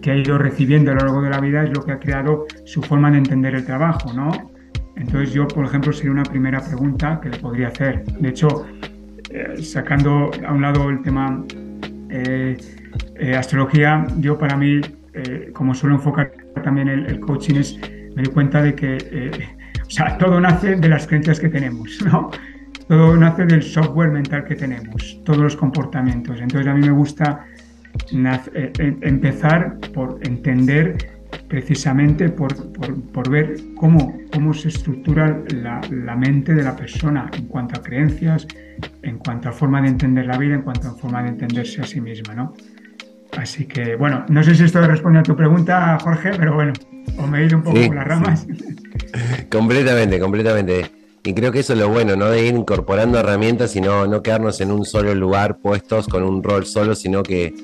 que 0.00 0.10
ha 0.10 0.16
ido 0.16 0.38
recibiendo 0.38 0.92
a 0.92 0.94
lo 0.94 1.00
largo 1.00 1.20
de 1.20 1.30
la 1.30 1.40
vida 1.40 1.64
es 1.64 1.70
lo 1.76 1.84
que 1.84 1.92
ha 1.92 1.98
creado 1.98 2.46
su 2.64 2.80
forma 2.80 3.10
de 3.10 3.18
entender 3.18 3.56
el 3.56 3.66
trabajo, 3.66 4.12
¿no? 4.14 4.53
Entonces 4.96 5.32
yo, 5.32 5.46
por 5.48 5.64
ejemplo, 5.64 5.92
sería 5.92 6.12
una 6.12 6.22
primera 6.22 6.60
pregunta 6.60 7.20
que 7.20 7.28
le 7.30 7.38
podría 7.38 7.68
hacer. 7.68 8.04
De 8.04 8.28
hecho, 8.28 8.66
eh, 9.30 9.62
sacando 9.62 10.30
a 10.46 10.52
un 10.52 10.62
lado 10.62 10.88
el 10.90 11.02
tema 11.02 11.44
eh, 12.10 12.56
eh, 13.16 13.36
astrología, 13.36 14.06
yo 14.18 14.38
para 14.38 14.56
mí, 14.56 14.80
como 15.52 15.74
suelo 15.74 15.94
enfocar 15.96 16.32
también 16.64 16.88
el, 16.88 17.20
coaching, 17.20 17.54
me 18.16 18.22
doy 18.22 18.32
cuenta 18.32 18.62
de 18.62 18.74
que 18.74 19.46
o 19.86 19.90
sea, 19.90 20.18
todo 20.18 20.40
nace 20.40 20.74
de 20.76 20.88
las 20.88 21.06
creencias 21.06 21.38
que 21.38 21.48
tenemos, 21.48 22.00
¿no? 22.04 22.30
Todo 22.88 23.16
nace 23.16 23.46
del 23.46 23.62
software 23.62 24.10
mental 24.10 24.44
que 24.44 24.56
tenemos, 24.56 25.20
todos 25.24 25.38
los 25.38 25.56
comportamientos. 25.56 26.40
Entonces 26.40 26.66
a 26.68 26.74
mí 26.74 26.80
me 26.86 26.92
gusta 26.92 27.44
empezar 28.10 29.78
por 29.94 30.18
entender 30.22 31.13
precisamente 31.48 32.28
por, 32.28 32.54
por, 32.72 33.28
ver 33.28 33.56
cómo, 33.76 34.18
cómo 34.32 34.54
se 34.54 34.68
estructura 34.68 35.42
la, 35.48 35.80
la, 35.90 36.16
mente 36.16 36.54
de 36.54 36.62
la 36.62 36.76
persona 36.76 37.30
en 37.36 37.46
cuanto 37.46 37.78
a 37.78 37.82
creencias, 37.82 38.46
en 39.02 39.18
cuanto 39.18 39.48
a 39.48 39.52
forma 39.52 39.80
de 39.82 39.88
entender 39.88 40.26
la 40.26 40.38
vida, 40.38 40.54
en 40.54 40.62
cuanto 40.62 40.88
a 40.88 40.94
forma 40.94 41.22
de 41.22 41.30
entenderse 41.30 41.80
a 41.80 41.84
sí 41.84 42.00
misma, 42.00 42.34
¿no? 42.34 42.54
Así 43.38 43.66
que, 43.66 43.96
bueno, 43.96 44.24
no 44.28 44.42
sé 44.42 44.54
si 44.54 44.64
esto 44.64 44.80
responde 44.86 45.18
a 45.18 45.22
tu 45.22 45.36
pregunta, 45.36 45.98
Jorge, 46.00 46.30
pero 46.36 46.54
bueno. 46.54 46.72
¿O 47.18 47.26
me 47.26 47.40
he 47.40 47.46
ido 47.46 47.58
un 47.58 47.62
poco 47.62 47.80
por 47.86 47.94
las 47.94 48.06
ramas? 48.06 48.46
completamente, 49.50 50.18
completamente. 50.18 50.90
Y 51.22 51.34
creo 51.34 51.52
que 51.52 51.60
eso 51.60 51.72
es 51.72 51.78
lo 51.78 51.88
bueno, 51.88 52.16
¿no? 52.16 52.30
De 52.30 52.46
ir 52.46 52.54
incorporando 52.54 53.18
herramientas 53.18 53.74
y 53.76 53.80
no, 53.80 54.06
no 54.06 54.22
quedarnos 54.22 54.60
en 54.60 54.70
un 54.70 54.84
solo 54.84 55.14
lugar 55.14 55.58
puestos 55.58 56.06
con 56.06 56.22
un 56.22 56.42
rol 56.42 56.66
solo, 56.66 56.94
sino 56.94 57.22
que 57.22 57.54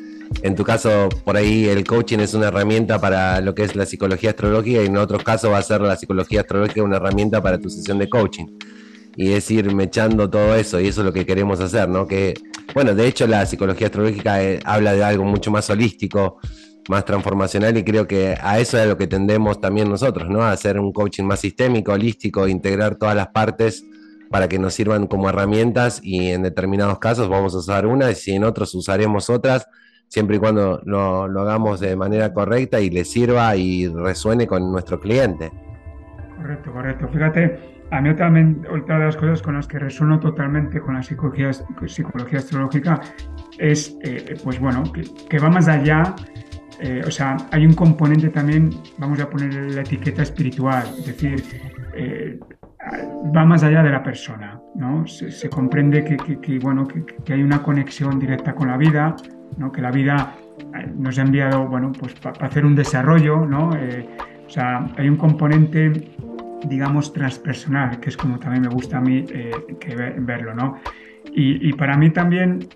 en 0.43 0.55
tu 0.55 0.65
caso, 0.65 1.09
por 1.25 1.37
ahí 1.37 1.67
el 1.67 1.85
coaching 1.85 2.19
es 2.21 2.35
una 2.35 2.49
herramienta 2.49 2.99
para 3.01 3.41
lo 3.41 3.55
que 3.55 3.65
es 3.65 3.77
la 3.77 3.85
psicología 3.85 4.31
astrológica 4.31 4.83
y 4.83 4.87
en 4.87 4.97
otros 4.97 5.23
casos 5.23 5.51
va 5.51 5.59
a 5.59 5.63
ser 5.63 5.81
la 5.83 5.97
psicología 5.97 6.41
astrológica 6.41 6.83
una 6.83 6.97
herramienta 6.97 7.43
para 7.43 7.59
tu 7.59 7.69
sesión 7.69 7.99
de 7.99 8.09
coaching. 8.09 8.47
Y 9.17 9.33
es 9.33 9.51
ir 9.51 9.75
mechando 9.75 10.31
todo 10.31 10.55
eso 10.55 10.81
y 10.81 10.87
eso 10.87 11.01
es 11.03 11.05
lo 11.05 11.13
que 11.13 11.27
queremos 11.27 11.61
hacer, 11.61 11.89
¿no? 11.89 12.07
Que, 12.07 12.35
bueno, 12.75 12.95
de 12.95 13.07
hecho 13.07 13.27
la 13.27 13.45
psicología 13.45 13.89
astrológica 13.89 14.43
eh, 14.43 14.61
habla 14.65 14.93
de 14.93 15.05
algo 15.05 15.25
mucho 15.25 15.51
más 15.51 15.69
holístico, 15.69 16.39
más 16.89 17.05
transformacional 17.05 17.77
y 17.77 17.85
creo 17.85 18.07
que 18.07 18.37
a 18.41 18.61
eso 18.61 18.79
es 18.79 18.85
a 18.85 18.87
lo 18.87 18.97
que 18.97 19.09
tendemos 19.09 19.61
también 19.61 19.91
nosotros, 19.91 20.31
¿no? 20.31 20.43
A 20.43 20.53
hacer 20.53 20.79
un 20.79 20.93
coaching 20.93 21.25
más 21.25 21.41
sistémico, 21.41 21.93
holístico, 21.93 22.49
integrar 22.49 22.97
todas 22.97 23.17
las 23.17 23.29
partes 23.29 23.85
para 24.31 24.49
que 24.49 24.59
nos 24.61 24.75
sirvan 24.75 25.09
como 25.09 25.29
herramientas 25.29 26.01
y 26.03 26.29
en 26.31 26.43
determinados 26.43 27.01
casos 27.01 27.29
vamos 27.29 27.53
a 27.55 27.59
usar 27.59 27.85
una 27.85 28.11
y 28.11 28.15
si 28.15 28.33
en 28.33 28.45
otros 28.45 28.75
usaremos 28.75 29.29
otras, 29.29 29.67
siempre 30.11 30.37
y 30.37 30.39
cuando 30.39 30.83
lo, 30.85 31.27
lo 31.27 31.41
hagamos 31.41 31.81
de 31.81 31.97
manera 31.97 32.35
correcta 32.35 32.79
y 32.79 32.91
le 32.91 33.07
sirva 33.07 33.57
y 33.57 33.89
resuene 33.89 34.47
con 34.47 34.71
nuestro 34.71 35.01
cliente. 35.01 35.51
Correcto, 36.37 36.73
correcto. 36.73 37.09
Fíjate, 37.09 37.59
a 37.91 38.01
mí 38.03 38.15
también 38.15 38.67
otra 38.71 38.99
de 38.99 39.07
las 39.07 39.17
cosas 39.17 39.41
con 39.41 39.55
las 39.55 39.67
que 39.67 39.79
resueno 39.79 40.21
totalmente 40.21 40.81
con 40.81 40.95
la 40.95 41.03
psicología, 41.03 41.51
psicología 41.87 42.41
astrológica 42.41 43.01
es, 43.59 43.97
eh, 44.03 44.37
pues 44.45 44.61
bueno, 44.61 44.83
que, 44.93 45.05
que 45.29 45.39
va 45.39 45.49
más 45.49 45.69
allá 45.69 46.15
eh, 46.83 47.03
o 47.07 47.11
sea, 47.11 47.37
hay 47.51 47.67
un 47.67 47.75
componente 47.75 48.31
también, 48.31 48.71
vamos 48.97 49.21
a 49.21 49.29
poner 49.29 49.53
la 49.75 49.83
etiqueta 49.83 50.23
espiritual, 50.23 50.87
es 50.99 51.07
decir, 51.07 51.45
eh, 51.95 52.39
va 53.37 53.45
más 53.45 53.63
allá 53.63 53.83
de 53.83 53.91
la 53.91 54.03
persona, 54.03 54.59
¿no? 54.77 55.07
Se, 55.07 55.51
comprende 55.51 56.03
que, 56.03 56.59
bueno, 56.59 56.89
que, 56.89 57.33
hay 57.35 57.43
una 57.43 57.63
conexión 57.63 58.19
directa 58.19 58.55
con 58.55 58.69
la 58.69 58.79
vida, 58.79 59.15
¿no? 59.57 59.73
Que 59.73 59.83
la 59.83 59.91
vida 59.91 60.37
eh, 60.75 60.91
nos 60.97 61.19
ha 61.19 61.23
enviado, 61.23 61.67
bueno, 61.67 61.93
pues 61.99 62.15
para 62.15 62.47
hacer 62.47 62.65
un 62.65 62.75
desarrollo, 62.75 63.47
¿no? 63.47 63.71
o 63.71 64.51
sea, 64.51 64.87
hay 64.97 65.09
un 65.09 65.17
componente, 65.17 66.11
digamos, 66.65 67.13
transpersonal, 67.13 68.01
que 68.01 68.09
es 68.09 68.17
como 68.17 68.39
también 68.39 68.63
me 68.63 68.69
gusta 68.69 68.99
a 68.99 69.01
mí 69.01 69.25
que 69.79 69.95
verlo, 70.19 70.55
¿no? 70.55 70.79
Y, 71.33 71.69
y 71.69 71.73
para 71.75 71.97
mí 71.97 72.11
también 72.11 72.69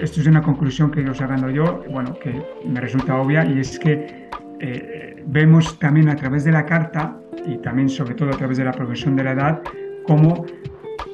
esto 0.00 0.20
es 0.20 0.26
una 0.26 0.42
conclusión 0.42 0.90
que 0.90 1.04
yo 1.04 1.14
sacando 1.14 1.50
yo, 1.50 1.84
bueno, 1.90 2.14
que 2.18 2.42
me 2.66 2.80
resulta 2.80 3.16
obvia, 3.16 3.44
y 3.44 3.60
es 3.60 3.78
que 3.78 4.28
eh, 4.60 5.22
vemos 5.26 5.78
también 5.78 6.08
a 6.08 6.16
través 6.16 6.44
de 6.44 6.52
la 6.52 6.64
carta, 6.64 7.16
y 7.46 7.58
también 7.58 7.88
sobre 7.88 8.14
todo 8.14 8.30
a 8.30 8.36
través 8.36 8.58
de 8.58 8.64
la 8.64 8.72
progresión 8.72 9.16
de 9.16 9.24
la 9.24 9.32
edad, 9.32 9.62
cómo 10.06 10.46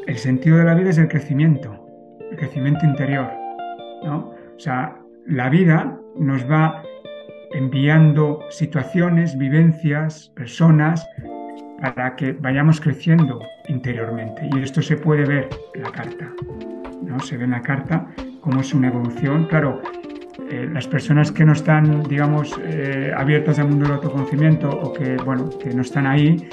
el 0.06 0.16
sentido 0.18 0.58
de 0.58 0.64
la 0.64 0.74
vida 0.74 0.90
es 0.90 0.98
el 0.98 1.08
crecimiento, 1.08 1.86
el 2.30 2.36
crecimiento 2.36 2.84
interior. 2.84 3.28
¿no? 4.04 4.34
O 4.56 4.58
sea, 4.58 4.96
la 5.26 5.48
vida 5.48 5.98
nos 6.18 6.48
va 6.50 6.82
enviando 7.52 8.40
situaciones, 8.50 9.36
vivencias, 9.36 10.30
personas, 10.34 11.06
para 11.80 12.16
que 12.16 12.32
vayamos 12.32 12.80
creciendo 12.80 13.40
interiormente. 13.68 14.48
Y 14.54 14.60
esto 14.60 14.82
se 14.82 14.96
puede 14.96 15.24
ver 15.24 15.48
en 15.74 15.82
la 15.82 15.90
carta. 15.90 16.32
¿no? 17.02 17.18
Se 17.20 17.36
ve 17.36 17.44
en 17.44 17.50
la 17.50 17.62
carta 17.62 18.06
cómo 18.40 18.60
es 18.60 18.72
una 18.72 18.88
evolución. 18.88 19.46
Claro, 19.46 19.82
eh, 20.50 20.68
las 20.72 20.86
personas 20.86 21.32
que 21.32 21.44
no 21.44 21.52
están, 21.52 22.02
digamos, 22.04 22.58
eh, 22.64 23.12
abiertas 23.16 23.58
al 23.58 23.68
mundo 23.68 23.86
del 23.86 23.94
autoconocimiento 23.94 24.70
o 24.70 24.92
que, 24.92 25.16
bueno, 25.16 25.50
que 25.58 25.74
no 25.74 25.82
están 25.82 26.06
ahí, 26.06 26.48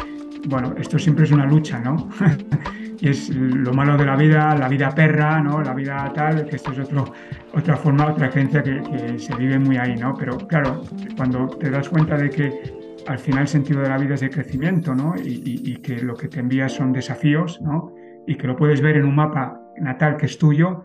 bueno, 0.48 0.74
esto 0.78 1.00
siempre 1.00 1.26
es 1.26 1.32
una 1.32 1.46
lucha, 1.46 1.80
¿no? 1.80 2.10
es 3.02 3.30
lo 3.36 3.74
malo 3.74 3.98
de 3.98 4.06
la 4.06 4.16
vida, 4.16 4.56
la 4.56 4.68
vida 4.68 4.90
perra, 4.90 5.42
¿no? 5.42 5.62
La 5.62 5.74
vida 5.74 6.12
tal, 6.14 6.46
que 6.46 6.56
esto 6.56 6.72
es 6.72 6.80
otro, 6.80 7.14
otra 7.54 7.76
forma, 7.76 8.12
otra 8.12 8.30
creencia 8.30 8.64
que, 8.64 9.20
se 9.20 9.36
vive 9.36 9.60
muy 9.60 9.78
ahí, 9.78 9.96
¿no? 9.96 10.16
Pero 10.16 10.38
claro, 10.38 10.84
cuando 11.18 11.48
te 11.48 11.70
das 11.70 11.90
cuenta 11.90 12.18
de 12.18 12.30
que 12.30 13.04
al 13.08 13.20
final 13.20 13.42
el 13.42 13.48
sentido 13.48 13.82
de 13.82 13.90
la 13.90 13.98
vida 13.98 14.16
es 14.16 14.22
el 14.22 14.30
crecimiento, 14.30 14.96
¿no? 14.96 15.16
Y, 15.18 15.42
y 15.44 15.76
que 15.78 16.02
lo 16.02 16.16
que 16.16 16.28
te 16.28 16.40
envía 16.40 16.70
son 16.70 16.94
desafíos, 16.94 17.62
¿no? 17.62 17.94
Y 18.26 18.36
que 18.36 18.48
lo 18.48 18.56
puedes 18.56 18.82
ver 18.82 18.98
en 18.98 19.06
un 19.06 19.16
mapa 19.16 19.60
natal 19.82 20.18
que 20.18 20.28
es 20.28 20.38
tuyo, 20.38 20.84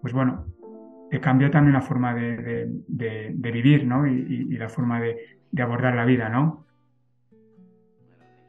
pues 0.00 0.12
bueno, 0.12 0.46
te 1.10 1.20
cambia 1.20 1.50
también 1.50 1.74
la 1.74 1.82
forma 1.82 2.14
de, 2.14 2.68
vivir, 2.86 3.86
¿no? 3.86 4.06
Y, 4.06 4.56
la 4.56 4.68
forma 4.68 5.00
de, 5.00 5.16
abordar 5.60 5.94
la 5.94 6.04
vida, 6.04 6.28
¿no? 6.28 6.66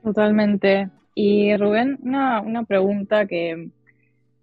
Totalmente. 0.03 0.89
Y 1.15 1.55
Rubén, 1.57 1.99
una, 2.01 2.63
pregunta 2.67 3.25
que 3.25 3.69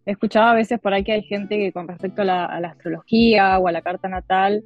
he 0.07 0.11
escuchado 0.11 0.49
a 0.49 0.55
veces 0.55 0.79
por 0.81 0.93
ahí 0.93 1.05
que 1.05 1.13
hay 1.13 1.23
gente 1.23 1.57
que 1.59 1.73
con 1.73 1.89
respecto 1.89 2.23
a 2.23 2.25
la, 2.25 2.45
astrología 2.45 3.59
o 3.59 3.69
a 3.69 3.73
la 3.73 3.83
carta 3.83 4.09
natal, 4.09 4.63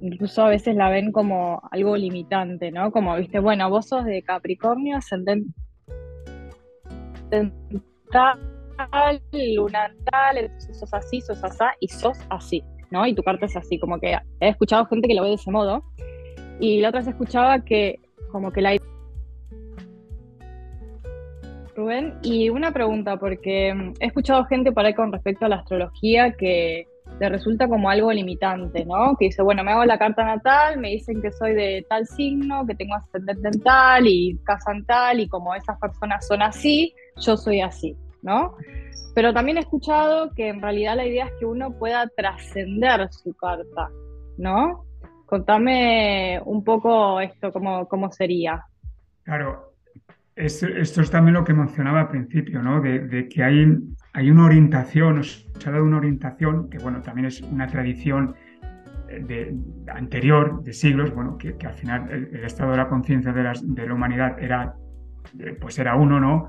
incluso 0.00 0.44
a 0.44 0.48
veces 0.48 0.76
la 0.76 0.90
ven 0.90 1.12
como 1.12 1.62
algo 1.70 1.96
limitante, 1.96 2.70
¿no? 2.70 2.92
Como, 2.92 3.16
viste, 3.16 3.40
bueno, 3.40 3.68
vos 3.70 3.88
sos 3.88 4.04
de 4.04 4.22
Capricornio, 4.22 4.98
ascendente 4.98 5.52
tal, 8.10 9.20
luna 9.32 9.92
tal, 10.10 10.38
entonces 10.38 10.78
sos 10.78 10.94
así, 10.94 11.20
sos 11.20 11.42
asá 11.42 11.72
y 11.80 11.88
sos 11.88 12.18
así, 12.30 12.62
¿no? 12.90 13.06
Y 13.06 13.14
tu 13.14 13.22
carta 13.22 13.46
es 13.46 13.56
así, 13.56 13.78
como 13.78 13.98
que 13.98 14.16
he 14.40 14.48
escuchado 14.48 14.86
gente 14.86 15.08
que 15.08 15.14
lo 15.14 15.22
ve 15.22 15.30
de 15.30 15.34
ese 15.34 15.50
modo. 15.50 15.82
Y 16.60 16.80
la 16.80 16.88
otra 16.88 17.00
vez 17.00 17.08
escuchaba 17.08 17.64
que 17.64 18.00
como 18.30 18.52
que 18.52 18.60
la... 18.60 18.76
Rubén, 21.78 22.18
y 22.22 22.50
una 22.50 22.72
pregunta, 22.72 23.16
porque 23.16 23.72
mm, 23.72 23.94
he 24.00 24.06
escuchado 24.06 24.44
gente 24.44 24.72
por 24.72 24.84
ahí 24.84 24.94
con 24.94 25.12
respecto 25.12 25.46
a 25.46 25.48
la 25.48 25.56
astrología 25.56 26.32
que 26.32 26.86
le 27.20 27.28
resulta 27.28 27.68
como 27.68 27.88
algo 27.88 28.12
limitante, 28.12 28.84
¿no? 28.84 29.16
Que 29.16 29.26
dice, 29.26 29.42
bueno, 29.42 29.64
me 29.64 29.72
hago 29.72 29.84
la 29.84 29.98
carta 29.98 30.24
natal, 30.24 30.78
me 30.78 30.90
dicen 30.90 31.22
que 31.22 31.32
soy 31.32 31.54
de 31.54 31.86
tal 31.88 32.06
signo, 32.06 32.66
que 32.66 32.74
tengo 32.74 32.94
ascendente 32.94 33.48
en 33.48 33.62
tal 33.62 34.06
y 34.06 34.38
casa 34.44 34.72
en 34.72 34.84
tal, 34.84 35.20
y 35.20 35.28
como 35.28 35.54
esas 35.54 35.78
personas 35.78 36.26
son 36.26 36.42
así, 36.42 36.94
yo 37.16 37.36
soy 37.36 37.60
así. 37.60 37.96
¿no? 38.22 38.56
Pero 39.14 39.32
también 39.32 39.58
he 39.58 39.60
escuchado 39.60 40.32
que 40.34 40.48
en 40.48 40.60
realidad 40.60 40.96
la 40.96 41.06
idea 41.06 41.26
es 41.26 41.32
que 41.38 41.46
uno 41.46 41.72
pueda 41.72 42.06
trascender 42.08 43.12
su 43.12 43.34
carta, 43.34 43.90
¿no? 44.36 44.84
Contame 45.26 46.40
un 46.44 46.64
poco 46.64 47.20
esto, 47.20 47.52
cómo, 47.52 47.86
cómo 47.88 48.10
sería. 48.10 48.64
Claro, 49.24 49.67
esto, 50.38 50.66
es 51.02 51.10
también 51.10 51.34
lo 51.34 51.44
que 51.44 51.52
mencionaba 51.52 52.02
al 52.02 52.08
principio, 52.08 52.62
¿no? 52.62 52.80
De, 52.80 53.28
que 53.28 53.42
hay, 53.42 53.78
hay 54.12 54.30
una 54.30 54.46
orientación, 54.46 55.22
se 55.24 55.68
ha 55.68 55.72
dado 55.72 55.84
una 55.84 55.98
orientación, 55.98 56.70
que 56.70 56.78
bueno, 56.78 57.02
también 57.02 57.26
es 57.26 57.40
una 57.42 57.66
tradición 57.66 58.34
eh, 59.08 59.24
de, 59.26 59.56
anterior, 59.92 60.62
de 60.62 60.72
siglos, 60.72 61.14
bueno, 61.14 61.36
que, 61.36 61.54
al 61.66 61.74
final 61.74 62.10
el, 62.10 62.44
estado 62.44 62.72
de 62.72 62.76
la 62.76 62.88
conciencia 62.88 63.32
de, 63.32 63.52
de, 63.62 63.86
la 63.86 63.94
humanidad 63.94 64.38
era, 64.38 64.74
eh, 65.38 65.56
pues 65.60 65.78
era 65.78 65.96
uno, 65.96 66.20
¿no? 66.20 66.48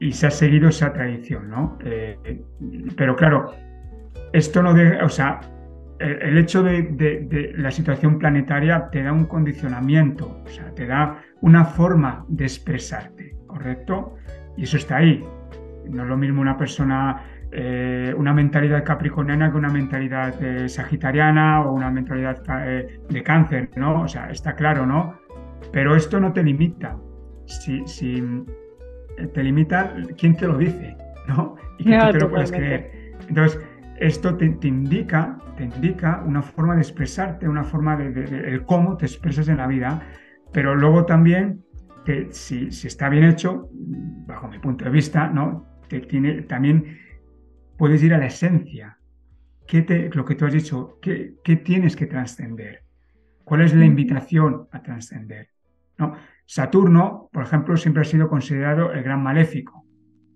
y 0.00 0.12
se 0.12 0.26
ha 0.26 0.30
seguido 0.30 0.68
esa 0.68 0.92
tradición, 0.92 1.50
¿no? 1.50 1.78
Eh, 1.84 2.40
pero 2.96 3.14
claro, 3.14 3.52
esto 4.32 4.62
no 4.62 4.72
deja, 4.72 5.04
o 5.04 5.08
sea, 5.08 5.40
el, 5.98 6.38
hecho 6.38 6.62
de, 6.62 7.52
la 7.56 7.70
situación 7.70 8.18
planetaria 8.18 8.88
te 8.90 9.02
da 9.02 9.12
un 9.12 9.26
condicionamiento, 9.26 10.42
o 10.44 10.48
sea, 10.48 10.70
te 10.74 10.86
da 10.86 11.22
una 11.40 11.64
forma 11.64 12.24
de 12.28 12.44
expresarte, 12.44 13.36
¿correcto? 13.46 14.14
Y 14.56 14.64
eso 14.64 14.76
está 14.76 14.96
ahí. 14.96 15.24
No 15.88 16.02
es 16.02 16.08
lo 16.08 16.16
mismo 16.16 16.40
una 16.40 16.56
persona, 16.56 17.22
eh, 17.52 18.14
una 18.16 18.32
mentalidad 18.32 18.84
capricorniana 18.84 19.50
que 19.50 19.56
una 19.56 19.68
mentalidad 19.68 20.34
eh, 20.42 20.68
sagitariana 20.68 21.62
o 21.62 21.72
una 21.72 21.90
mentalidad 21.90 22.42
de 22.42 23.22
cáncer, 23.22 23.70
¿no? 23.76 24.02
O 24.02 24.08
sea, 24.08 24.30
está 24.30 24.54
claro, 24.54 24.86
¿no? 24.86 25.18
Pero 25.72 25.94
esto 25.94 26.18
no 26.18 26.32
te 26.32 26.42
limita. 26.42 26.96
Si, 27.44 27.86
si, 27.86 28.44
te 29.32 29.42
limita 29.42 29.94
quién 30.18 30.36
te 30.36 30.46
lo 30.46 30.58
dice, 30.58 30.96
¿no? 31.28 31.56
Y 31.78 31.84
que 31.84 31.98
tú 31.98 32.12
te 32.12 32.18
lo 32.20 32.30
puedes 32.30 32.50
creer. 32.50 33.14
Entonces, 33.28 33.60
esto 34.00 34.36
te, 34.36 34.44
indica, 34.44 35.38
te 35.56 35.64
indica 35.64 36.22
una 36.24 36.42
forma 36.42 36.74
de 36.74 36.82
expresarte, 36.82 37.48
una 37.48 37.64
forma 37.64 37.96
de, 37.96 38.24
el 38.24 38.64
cómo 38.64 38.96
te 38.96 39.06
expresas 39.06 39.48
en 39.48 39.58
la 39.58 39.66
vida, 39.66 40.02
pero 40.56 40.74
luego 40.74 41.04
también, 41.04 41.62
que 42.06 42.28
si, 42.30 42.72
si, 42.72 42.86
está 42.86 43.10
bien 43.10 43.24
hecho, 43.24 43.68
bajo 44.26 44.48
mi 44.48 44.58
punto 44.58 44.86
de 44.86 44.90
vista, 44.90 45.28
¿no? 45.28 45.66
Te 45.86 46.00
tiene, 46.00 46.40
también 46.44 46.98
puedes 47.76 48.02
ir 48.02 48.14
a 48.14 48.18
la 48.18 48.24
esencia. 48.24 48.96
¿Qué 49.66 49.82
te, 49.82 50.08
lo 50.08 50.24
que 50.24 50.34
tú 50.34 50.46
has 50.46 50.54
dicho, 50.54 50.98
¿qué, 51.02 51.34
qué 51.44 51.56
tienes 51.56 51.94
que 51.94 52.06
trascender? 52.06 52.84
¿Cuál 53.44 53.60
es 53.60 53.74
la 53.74 53.84
invitación 53.84 54.66
a 54.72 54.82
trascender? 54.82 55.50
¿No? 55.98 56.14
Saturno, 56.46 57.28
por 57.30 57.42
ejemplo, 57.42 57.76
siempre 57.76 58.00
ha 58.00 58.06
sido 58.06 58.26
considerado 58.26 58.94
el 58.94 59.02
gran 59.02 59.22
maléfico. 59.22 59.84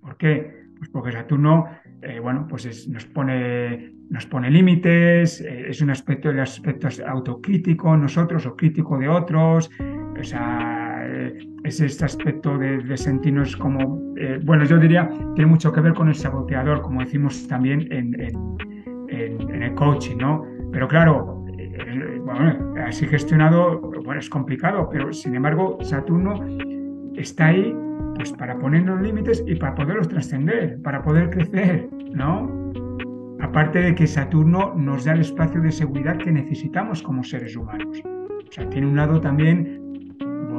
¿Por 0.02 0.18
qué? 0.18 0.66
Pues 0.76 0.90
porque 0.90 1.12
Saturno, 1.12 1.64
eh, 2.02 2.20
bueno, 2.20 2.46
pues 2.46 2.87
nos 2.88 3.06
pone, 3.06 3.94
nos 4.11 4.26
pone 4.26 4.50
límites, 4.50 5.40
eh, 5.40 5.70
es 5.70 5.80
un 5.80 5.88
aspecto, 5.88 6.30
de 6.30 6.42
aspectos 6.42 7.00
autocrítico 7.00 7.96
nosotros 7.96 8.44
o 8.44 8.54
crítico 8.54 8.98
de 8.98 9.09
otros, 9.09 9.70
o 10.18 10.25
sea, 10.25 11.03
eh, 11.07 11.38
es 11.64 11.81
este 11.81 12.05
aspecto 12.05 12.59
de, 12.59 12.96
sentirnos 12.96 13.57
como, 13.57 14.14
eh, 14.16 14.40
bueno, 14.42 14.64
yo 14.64 14.79
diría, 14.79 15.09
tiene 15.35 15.51
mucho 15.51 15.73
que 15.73 15.81
ver 15.81 15.94
con 15.94 16.09
el 16.09 16.14
saboteador, 16.14 16.83
como 16.83 17.01
decimos 17.01 17.46
también 17.49 17.87
en, 17.90 18.14
el 19.11 19.75
coaching, 19.75 20.16
¿no? 20.18 20.44
Pero 20.73 20.87
claro, 20.87 21.44
bueno, 22.25 22.75
así 22.87 23.07
gestionado, 23.07 23.81
bueno, 23.81 24.20
es 24.20 24.31
complicado, 24.31 24.88
pero 24.90 25.12
sin 25.12 25.35
embargo, 25.35 25.79
Saturno 25.83 26.35
está 27.16 27.49
ahí 27.49 27.75
pues 28.14 28.33
para 28.33 28.59
ponernos 28.59 29.01
límites 29.01 29.42
y 29.46 29.55
para 29.55 29.75
poderlos 29.75 30.09
trascender, 30.09 30.81
para 30.83 31.03
poder 31.03 31.31
crecer, 31.31 31.88
¿no? 32.12 32.51
Aparte 33.40 33.81
de 33.81 33.94
que 33.94 34.07
Saturno 34.07 34.75
nos 34.77 35.05
da 35.05 35.12
el 35.12 35.20
espacio 35.20 35.61
de 35.61 35.73
seguridad 35.73 36.18
que 36.18 36.31
necesitamos 36.31 37.03
como 37.03 37.25
seres 37.25 37.57
humanos. 37.57 38.03
O 38.05 38.53
sea, 38.53 38.68
tiene 38.68 38.88
un 38.88 38.96
lado 38.96 39.20
también 39.20 39.80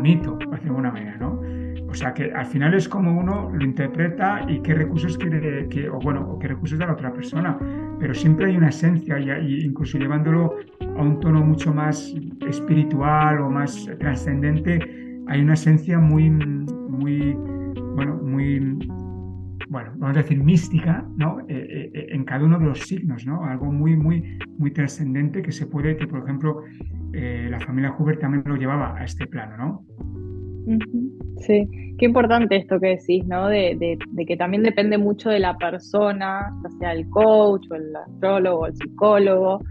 bonito, 0.01 0.35
de 0.35 0.67
alguna 0.67 0.91
manera, 0.91 1.15
¿no? 1.17 1.39
O 1.87 1.93
sea, 1.93 2.13
que 2.13 2.31
al 2.33 2.45
final 2.45 2.73
es 2.73 2.89
como 2.89 3.19
uno 3.19 3.51
lo 3.53 3.63
interpreta 3.63 4.45
y 4.47 4.61
qué 4.61 4.73
recursos 4.73 5.15
quiere, 5.17 5.67
que, 5.69 5.89
o 5.89 5.99
bueno, 5.99 6.21
o 6.21 6.39
qué 6.39 6.47
recursos 6.47 6.79
da 6.79 6.87
la 6.87 6.93
otra 6.93 7.13
persona. 7.13 7.57
Pero 7.99 8.13
siempre 8.15 8.47
hay 8.47 8.57
una 8.57 8.69
esencia, 8.69 9.19
y, 9.19 9.63
incluso 9.63 9.99
llevándolo 9.99 10.55
a 10.97 11.01
un 11.03 11.19
tono 11.19 11.43
mucho 11.43 11.71
más 11.73 12.15
espiritual 12.47 13.41
o 13.41 13.49
más 13.49 13.87
trascendente, 13.99 14.79
hay 15.27 15.41
una 15.41 15.53
esencia 15.53 15.99
muy, 15.99 16.29
muy, 16.31 17.33
bueno, 17.95 18.15
muy 18.23 18.79
bueno, 19.71 19.93
vamos 19.95 20.17
a 20.17 20.21
decir, 20.21 20.37
mística, 20.43 21.07
¿no? 21.15 21.39
Eh, 21.39 21.45
eh, 21.49 21.91
eh, 21.93 22.07
en 22.09 22.25
cada 22.25 22.43
uno 22.43 22.59
de 22.59 22.65
los 22.65 22.79
signos, 22.81 23.25
¿no? 23.25 23.45
Algo 23.45 23.71
muy, 23.71 23.95
muy, 23.95 24.37
muy 24.57 24.71
trascendente 24.71 25.41
que 25.41 25.53
se 25.53 25.65
puede, 25.65 25.95
que 25.95 26.07
por 26.07 26.23
ejemplo, 26.23 26.63
la 27.13 27.59
familia 27.61 27.95
Huber 27.97 28.19
también 28.19 28.43
lo 28.45 28.57
llevaba 28.57 28.97
a 28.97 29.05
este 29.05 29.27
plano, 29.27 29.55
¿no? 29.57 29.85
Sí, 31.37 31.69
qué 31.97 32.05
importante 32.05 32.57
esto 32.57 32.81
que 32.81 32.97
decís, 32.99 33.25
¿no? 33.27 33.47
De, 33.47 33.97
que 34.27 34.35
también 34.35 34.63
depende 34.63 34.97
mucho 34.97 35.29
de 35.29 35.39
la 35.39 35.57
persona, 35.57 36.51
ya 36.63 36.69
sea 36.77 36.91
el 36.91 37.09
coach 37.09 37.65
o 37.71 37.75
el 37.75 37.95
astrólogo 37.95 38.67
el 38.67 38.75
psicólogo, 38.75 39.61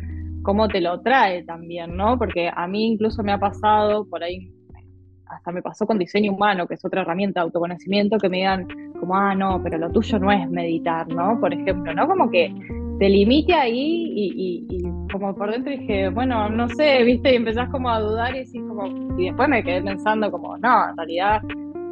cómo 0.42 0.68
te 0.68 0.80
lo 0.80 1.02
trae 1.02 1.44
también, 1.44 1.94
¿no? 1.94 2.16
Porque 2.16 2.50
a 2.54 2.66
mí 2.66 2.92
incluso 2.92 3.22
me 3.22 3.32
ha 3.32 3.38
pasado 3.38 4.08
por 4.08 4.22
ahí 4.22 4.50
hasta 5.30 5.52
me 5.52 5.62
pasó 5.62 5.86
con 5.86 5.98
diseño 5.98 6.32
humano, 6.32 6.66
que 6.66 6.74
es 6.74 6.84
otra 6.84 7.02
herramienta 7.02 7.40
de 7.40 7.44
autoconocimiento, 7.44 8.18
que 8.18 8.28
me 8.28 8.38
digan 8.38 8.66
como, 8.98 9.16
ah, 9.16 9.34
no, 9.34 9.60
pero 9.62 9.78
lo 9.78 9.90
tuyo 9.90 10.18
no 10.18 10.30
es 10.30 10.48
meditar, 10.50 11.08
¿no? 11.08 11.38
Por 11.40 11.52
ejemplo, 11.52 11.94
¿no? 11.94 12.06
Como 12.06 12.30
que 12.30 12.54
te 12.98 13.08
limite 13.08 13.54
ahí 13.54 14.12
y, 14.14 14.82
como 15.10 15.34
por 15.34 15.50
dentro 15.50 15.72
dije, 15.72 16.10
bueno, 16.10 16.48
no 16.50 16.68
sé, 16.68 17.02
viste, 17.02 17.32
y 17.32 17.36
empezás 17.36 17.68
como 17.70 17.90
a 17.90 18.00
dudar 18.00 18.36
y 18.36 18.46
como, 18.60 18.86
y 19.18 19.26
después 19.26 19.48
me 19.48 19.64
quedé 19.64 19.82
pensando 19.82 20.30
como, 20.30 20.58
no, 20.58 20.90
en 20.90 20.96
realidad 20.96 21.42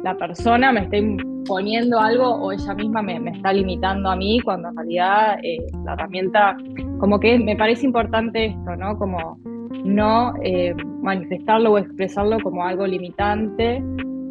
la 0.03 0.15
persona 0.15 0.71
me 0.71 0.81
está 0.81 0.97
imponiendo 0.97 1.99
algo 1.99 2.29
o 2.29 2.51
ella 2.51 2.73
misma 2.75 3.01
me, 3.01 3.31
está 3.31 3.51
limitando 3.51 4.09
a 4.09 4.15
mí, 4.15 4.39
cuando 4.41 4.69
en 4.69 4.75
realidad 4.75 5.39
eh, 5.43 5.57
la 5.83 5.93
herramienta, 5.93 6.55
como 6.99 7.19
que 7.19 7.39
me 7.39 7.55
parece 7.55 7.85
importante 7.85 8.45
esto, 8.45 8.75
¿no? 8.75 8.97
Como 8.97 9.37
no 9.83 10.33
eh, 10.43 10.75
manifestarlo 11.01 11.73
o 11.73 11.77
expresarlo 11.77 12.39
como 12.41 12.65
algo 12.65 12.85
limitante, 12.85 13.83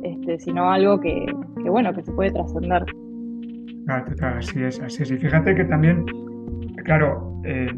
este, 0.03 0.39
sino 0.39 0.71
algo 0.71 1.01
que, 1.01 1.27
bueno, 1.65 1.93
que 1.95 2.03
se 2.03 2.13
puede 2.13 2.31
trascender. 2.31 2.85
Claro, 3.87 4.05
total, 4.05 4.39
así 4.39 4.63
es, 4.63 4.81
así 4.81 5.03
es. 5.03 5.11
Y 5.11 5.17
fíjate 5.17 5.55
que 5.55 5.65
también, 5.65 6.05
claro, 6.85 7.41
eh, 7.45 7.69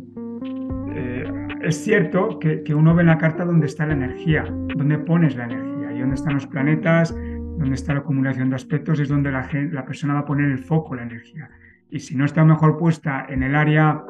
eh, 0.95 1.25
es 1.63 1.77
cierto 1.85 2.39
que, 2.39 2.63
uno 2.75 2.95
ve 2.95 3.03
en 3.03 3.09
la 3.09 3.19
carta 3.19 3.45
dónde 3.45 3.67
está 3.67 3.87
la 3.87 3.95
energía, 3.95 4.45
dónde 4.77 4.99
pones 4.99 5.37
la 5.37 5.45
energía 5.45 5.93
y 5.93 6.01
dónde 6.01 6.17
están 6.17 6.35
los 6.35 6.47
planetas, 6.47 7.15
dónde 7.59 7.75
está 7.75 7.95
la 7.95 8.01
acumulación 8.01 8.51
de 8.51 8.57
aspectos, 8.57 8.99
es 8.99 9.09
donde 9.09 9.31
la 9.31 9.85
persona 9.85 10.15
va 10.15 10.21
a 10.21 10.25
poner 10.25 10.51
el 10.51 10.59
foco, 10.59 10.95
la 10.95 11.03
energía. 11.03 11.51
Y 11.91 11.99
si 12.01 12.17
no 12.17 12.25
está 12.25 12.45
mejor 12.45 12.79
puesta 12.79 13.27
en 13.29 13.43
el 13.43 13.55
área 13.55 14.03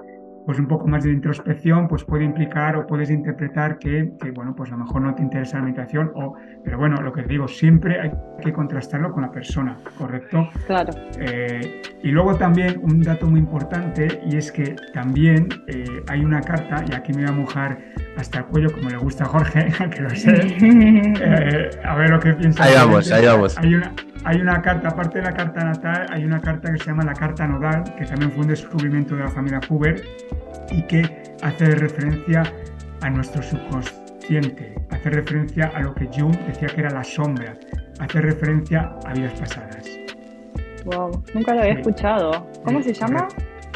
pues 0.47 0.59
un 0.59 0.67
poco 0.67 0.87
más 0.87 1.05
de 1.05 1.13
introspección, 1.13 1.89
pues 1.89 2.05
puede 2.05 2.25
implicar 2.25 2.77
o 2.77 2.87
puedes 2.87 3.11
interpretar 3.11 3.79
que, 3.79 4.13
bueno, 4.35 4.55
pues 4.55 4.71
a 4.71 4.77
lo 4.77 4.85
mejor 4.85 5.03
no 5.03 5.15
te 5.15 5.23
interesa 5.23 5.59
la 5.59 5.65
meditación, 5.65 6.13
o, 6.15 6.35
pero 6.65 6.79
bueno, 6.79 6.97
lo 7.03 7.13
que 7.13 7.23
digo, 7.23 7.47
siempre 7.47 8.01
hay 8.01 8.11
que 8.43 8.53
contrastarlo 8.53 9.13
con 9.13 9.23
la 9.23 9.31
persona, 9.31 9.77
¿correcto? 9.99 10.49
Claro. 10.67 10.93
Eh, 11.19 11.83
y 12.03 12.09
luego 12.11 12.35
también 12.37 12.81
un 12.83 13.01
dato 13.03 13.27
muy 13.27 13.41
importante, 13.41 14.21
y 14.27 14.37
es 14.37 14.51
que 14.51 14.75
también 14.93 15.49
eh, 15.67 15.85
hay 16.09 16.25
una 16.25 16.41
carta, 16.41 16.85
y 16.91 16.95
aquí 16.95 17.13
me 17.13 17.23
voy 17.23 17.31
a 17.31 17.33
mojar 17.33 17.79
hasta 18.17 18.39
el 18.39 18.45
cuello, 18.47 18.73
como 18.73 18.89
le 18.89 18.97
gusta 18.97 19.25
a 19.25 19.29
Jorge, 19.29 19.69
que 19.95 20.01
lo 20.01 20.11
sé, 20.11 20.35
eh, 20.61 21.71
a 21.85 21.95
ver 21.97 22.11
lo 22.11 22.21
que 22.21 22.33
piensa. 22.35 22.65
Ahí 22.65 22.75
vamos, 22.75 23.13
ahí 23.13 23.27
vamos. 23.27 23.59
Hay 23.59 23.75
una, 23.75 23.93
hay 24.25 24.41
una 24.41 24.61
carta, 24.61 24.89
aparte 24.89 25.19
de 25.19 25.25
la 25.25 25.33
carta 25.33 25.65
natal, 25.65 26.07
hay 26.11 26.25
una 26.25 26.41
carta 26.41 26.73
que 26.73 26.79
se 26.79 26.87
llama 26.87 27.05
la 27.05 27.15
carta 27.15 27.47
nodal, 27.47 27.85
que 27.97 28.05
también 28.05 28.31
fue 28.33 28.43
un 28.43 28.49
descubrimiento 28.49 29.17
de 29.17 29.25
la 29.25 29.29
familia 29.29 29.61
Huber 29.69 30.03
y 30.71 30.83
que 30.83 31.35
hace 31.43 31.75
referencia 31.75 32.43
a 33.01 33.11
nuestro 33.11 33.43
subconsciente, 33.43 34.75
hace 34.91 35.11
referencia 35.11 35.73
a 35.75 35.81
lo 35.81 35.95
que 35.95 36.07
Jung 36.07 36.37
decía 36.47 36.69
que 36.69 36.81
era 36.81 36.91
la 36.91 37.05
sombra, 37.05 37.57
hace 37.99 38.21
referencia 38.21 38.93
a 39.07 39.13
vidas 39.15 39.33
pasadas. 39.41 39.89
Wow, 40.85 41.23
nunca 41.35 41.55
lo 41.55 41.61
había 41.61 41.75
escuchado. 41.75 42.47
¿Cómo 42.65 42.83
se 42.83 42.93
llama? 42.93 43.29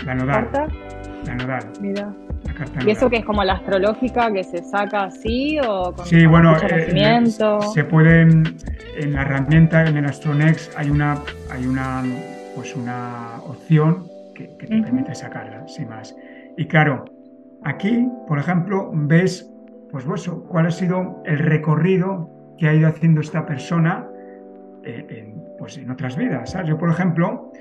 La 0.05 0.15
nodal. 0.15 0.49
La 1.27 1.35
nodal. 1.35 1.73
Mira. 1.81 2.13
¿Y 2.87 2.91
eso 2.91 3.11
que 3.11 3.17
es 3.17 3.25
como 3.25 3.43
la 3.43 3.55
astrológica 3.55 4.31
que 4.33 4.45
se 4.45 4.63
saca 4.63 5.05
así 5.05 5.59
o 5.67 5.93
con 5.93 6.07
Sí, 6.07 6.27
bueno, 6.27 6.57
eh, 6.57 7.25
se 7.73 7.85
puede 7.85 8.27
en 8.97 9.13
la 9.13 9.23
herramienta 9.23 9.87
en 9.87 9.97
el 9.97 10.05
Astronex 10.05 10.71
hay 10.77 10.91
una 10.91 11.19
hay 11.51 11.67
una 11.67 12.03
pues 12.55 12.75
una 12.77 13.41
opción 13.47 14.07
que, 14.35 14.45
te 14.45 14.67
permite 14.67 15.15
sacarla, 15.15 15.67
sin 15.69 15.89
más. 15.89 16.15
Y 16.57 16.67
claro, 16.67 17.05
aquí, 17.63 18.09
por 18.29 18.39
ejemplo, 18.39 18.91
ves 18.93 19.51
pues 19.91 20.05
cuál 20.49 20.67
ha 20.67 20.71
sido 20.71 21.23
el 21.25 21.39
recorrido 21.39 22.31
que 22.59 22.69
ha 22.69 22.75
ido 22.75 22.89
haciendo 22.89 23.21
esta 23.21 23.47
persona 23.47 24.07
eh, 24.83 25.07
en, 25.09 25.43
pues 25.59 25.79
en 25.79 25.91
otras 25.91 26.17
vidas. 26.17 26.57
Yo, 26.67 26.77
por 26.79 26.91
ejemplo, 26.91 27.53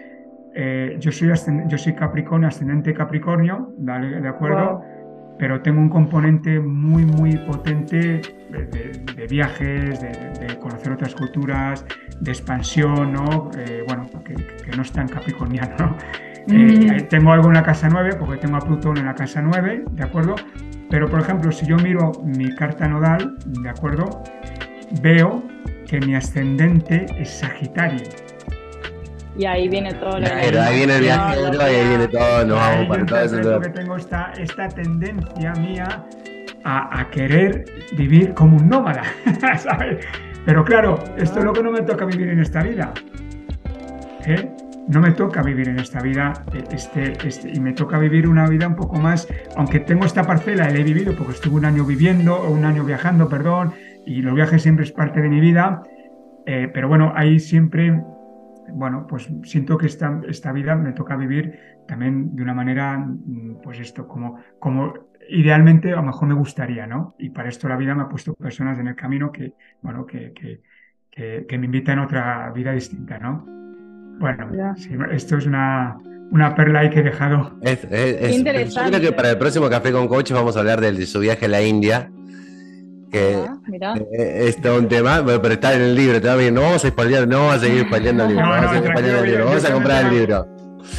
eh, 0.55 0.97
yo, 0.99 1.11
soy 1.11 1.29
yo 1.67 1.77
soy 1.77 1.93
Capricornio, 1.93 2.47
ascendente 2.47 2.93
Capricornio, 2.93 3.73
¿de 3.77 4.27
acuerdo? 4.27 4.83
Pero 5.37 5.61
tengo 5.61 5.81
un 5.81 5.89
componente 5.89 6.59
muy, 6.59 7.05
muy 7.05 7.37
potente 7.37 8.21
de, 8.49 9.27
viajes, 9.29 9.99
de, 9.99 10.59
conocer 10.59 10.93
otras 10.93 11.15
culturas, 11.15 11.85
de 12.19 12.31
expansión, 12.31 13.13
¿no? 13.13 13.49
Eh, 13.57 13.83
bueno, 13.87 14.05
que, 14.23 14.35
no 14.75 14.81
es 14.83 14.91
tan 14.91 15.07
capricorniano, 15.07 15.75
¿no? 15.77 15.97
Eh, 16.47 17.07
tengo 17.09 17.31
algo 17.31 17.47
en 17.47 17.53
la 17.53 17.63
casa 17.63 17.89
9, 17.89 18.15
porque 18.19 18.37
tengo 18.37 18.57
a 18.57 18.59
Plutón 18.59 18.97
en 18.97 19.05
la 19.05 19.15
casa 19.15 19.41
9, 19.41 19.85
¿de 19.91 20.03
acuerdo? 20.03 20.35
Pero, 20.89 21.09
por 21.09 21.21
ejemplo, 21.21 21.51
si 21.51 21.65
yo 21.65 21.77
miro 21.77 22.11
mi 22.23 22.53
carta 22.53 22.87
nodal, 22.87 23.37
¿de 23.45 23.69
acuerdo? 23.69 24.23
Veo 25.01 25.43
que 25.87 25.99
mi 25.99 26.15
ascendente 26.15 27.05
es 27.17 27.29
Sagitario. 27.39 28.22
Y 29.35 29.45
ahí 29.45 29.67
viene 29.67 29.93
todo 29.93 30.19
lo 30.19 30.27
Pero 30.27 30.61
ahí 30.61 30.77
viene 30.77 30.95
el 30.95 31.01
viaje, 31.01 31.39
y 31.41 31.61
ahí 31.61 31.87
viene 31.87 32.07
todo, 32.07 32.45
nos 32.45 32.57
vamos 32.57 32.87
para 32.87 33.05
todo 33.05 33.19
eso. 33.19 33.59
que 33.59 33.69
tengo 33.69 33.95
esta, 33.95 34.31
esta 34.37 34.67
tendencia 34.69 35.53
mía 35.53 36.05
a, 36.63 36.99
a, 36.99 37.09
querer 37.09 37.65
vivir 37.97 38.33
como 38.33 38.57
un 38.57 38.69
nómada, 38.69 39.03
¿sabes? 39.57 40.05
Pero 40.45 40.63
claro, 40.63 40.99
esto 41.17 41.39
es 41.39 41.45
lo 41.45 41.53
que 41.53 41.63
no 41.63 41.71
me 41.71 41.81
toca 41.81 42.05
vivir 42.05 42.29
en 42.29 42.39
esta 42.39 42.61
vida. 42.61 42.93
¿eh? 44.25 44.51
No 44.87 44.99
me 44.99 45.11
toca 45.11 45.41
vivir 45.41 45.69
en 45.69 45.79
esta 45.79 46.01
vida 46.01 46.33
eh, 46.53 46.63
este, 46.71 47.13
este, 47.25 47.51
y 47.53 47.59
me 47.59 47.73
toca 47.73 47.97
vivir 47.97 48.27
una 48.27 48.47
vida 48.47 48.67
un 48.67 48.75
poco 48.75 48.97
más, 48.97 49.27
aunque 49.55 49.79
tengo 49.79 50.05
esta 50.05 50.23
parcela, 50.23 50.69
la 50.69 50.77
he 50.77 50.83
vivido 50.83 51.15
porque 51.15 51.33
estuve 51.33 51.55
un 51.55 51.65
año 51.65 51.85
viviendo, 51.85 52.35
o 52.35 52.49
un 52.49 52.65
año 52.65 52.83
viajando, 52.83 53.29
perdón, 53.29 53.73
y 54.05 54.21
los 54.21 54.35
viajes 54.35 54.61
siempre 54.61 54.83
es 54.83 54.91
parte 54.91 55.21
de 55.21 55.29
mi 55.29 55.39
vida, 55.39 55.83
eh, 56.45 56.69
pero 56.73 56.89
bueno, 56.89 57.13
ahí 57.15 57.39
siempre 57.39 58.01
bueno, 58.73 59.05
pues 59.07 59.29
siento 59.43 59.77
que 59.77 59.85
esta, 59.85 60.21
esta 60.27 60.51
vida 60.51 60.75
me 60.75 60.93
toca 60.93 61.15
vivir 61.15 61.59
también 61.87 62.35
de 62.35 62.43
una 62.43 62.53
manera, 62.53 62.97
mm, 62.97 63.61
pues 63.63 63.79
esto, 63.79 64.07
como, 64.07 64.39
como 64.59 64.93
idealmente 65.29 65.93
a 65.93 65.97
lo 65.97 66.03
mejor 66.03 66.27
me 66.27 66.33
gustaría, 66.33 66.87
¿no? 66.87 67.15
Y 67.17 67.29
para 67.29 67.49
esto 67.49 67.69
la 67.69 67.77
vida 67.77 67.95
me 67.95 68.03
ha 68.03 68.09
puesto 68.09 68.33
personas 68.33 68.79
en 68.79 68.87
el 68.87 68.95
camino 68.95 69.31
que, 69.31 69.53
bueno, 69.81 70.05
que, 70.05 70.33
que, 70.33 71.45
que, 71.47 71.57
me 71.57 71.65
invitan 71.65 71.99
a 71.99 72.05
otra 72.05 72.51
vida 72.51 72.71
distinta, 72.71 73.19
¿no? 73.19 73.45
Bueno, 74.19 74.73
esto 75.11 75.37
es 75.37 75.45
una, 75.45 75.97
una 76.31 76.55
perla 76.55 76.79
ahí 76.79 76.89
que 76.89 76.99
he 76.99 77.03
dejado. 77.03 77.57
Es, 77.61 77.83
interesante. 78.31 78.91
Yo 78.91 78.97
creo 78.99 79.11
que 79.11 79.15
para 79.15 79.31
el 79.31 79.37
próximo 79.37 79.69
Café 79.69 79.91
con 79.91 80.07
Coach 80.07 80.31
vamos 80.31 80.55
a 80.57 80.59
hablar 80.59 80.81
de 80.81 81.05
su 81.05 81.19
viaje 81.19 81.45
a 81.45 81.49
la 81.49 81.61
India 81.61 82.11
que 83.13 83.35
ah, 83.47 83.95
eh, 84.11 84.47
es 84.47 84.59
todo 84.59 84.79
un 84.79 84.87
tema, 84.87 85.23
pero 85.23 85.53
está 85.53 85.75
en 85.75 85.81
el 85.83 85.95
libro, 85.95 86.19
no 86.51 86.61
vamos 86.61 86.83
a 86.83 86.89
spoilear, 86.89 87.27
no 87.27 87.41
vamos 87.41 87.55
a 87.55 87.59
seguir 87.59 87.85
spoileando 87.85 88.23
el 88.23 88.29
libro, 88.29 88.49
vamos 88.49 88.65
a 88.65 88.73
seguir 88.73 88.91
el 88.97 89.25
libro, 89.25 89.45
vamos 89.45 89.65
a 89.65 89.71
comprar 89.71 90.05
el 90.05 90.11
libro. 90.11 90.47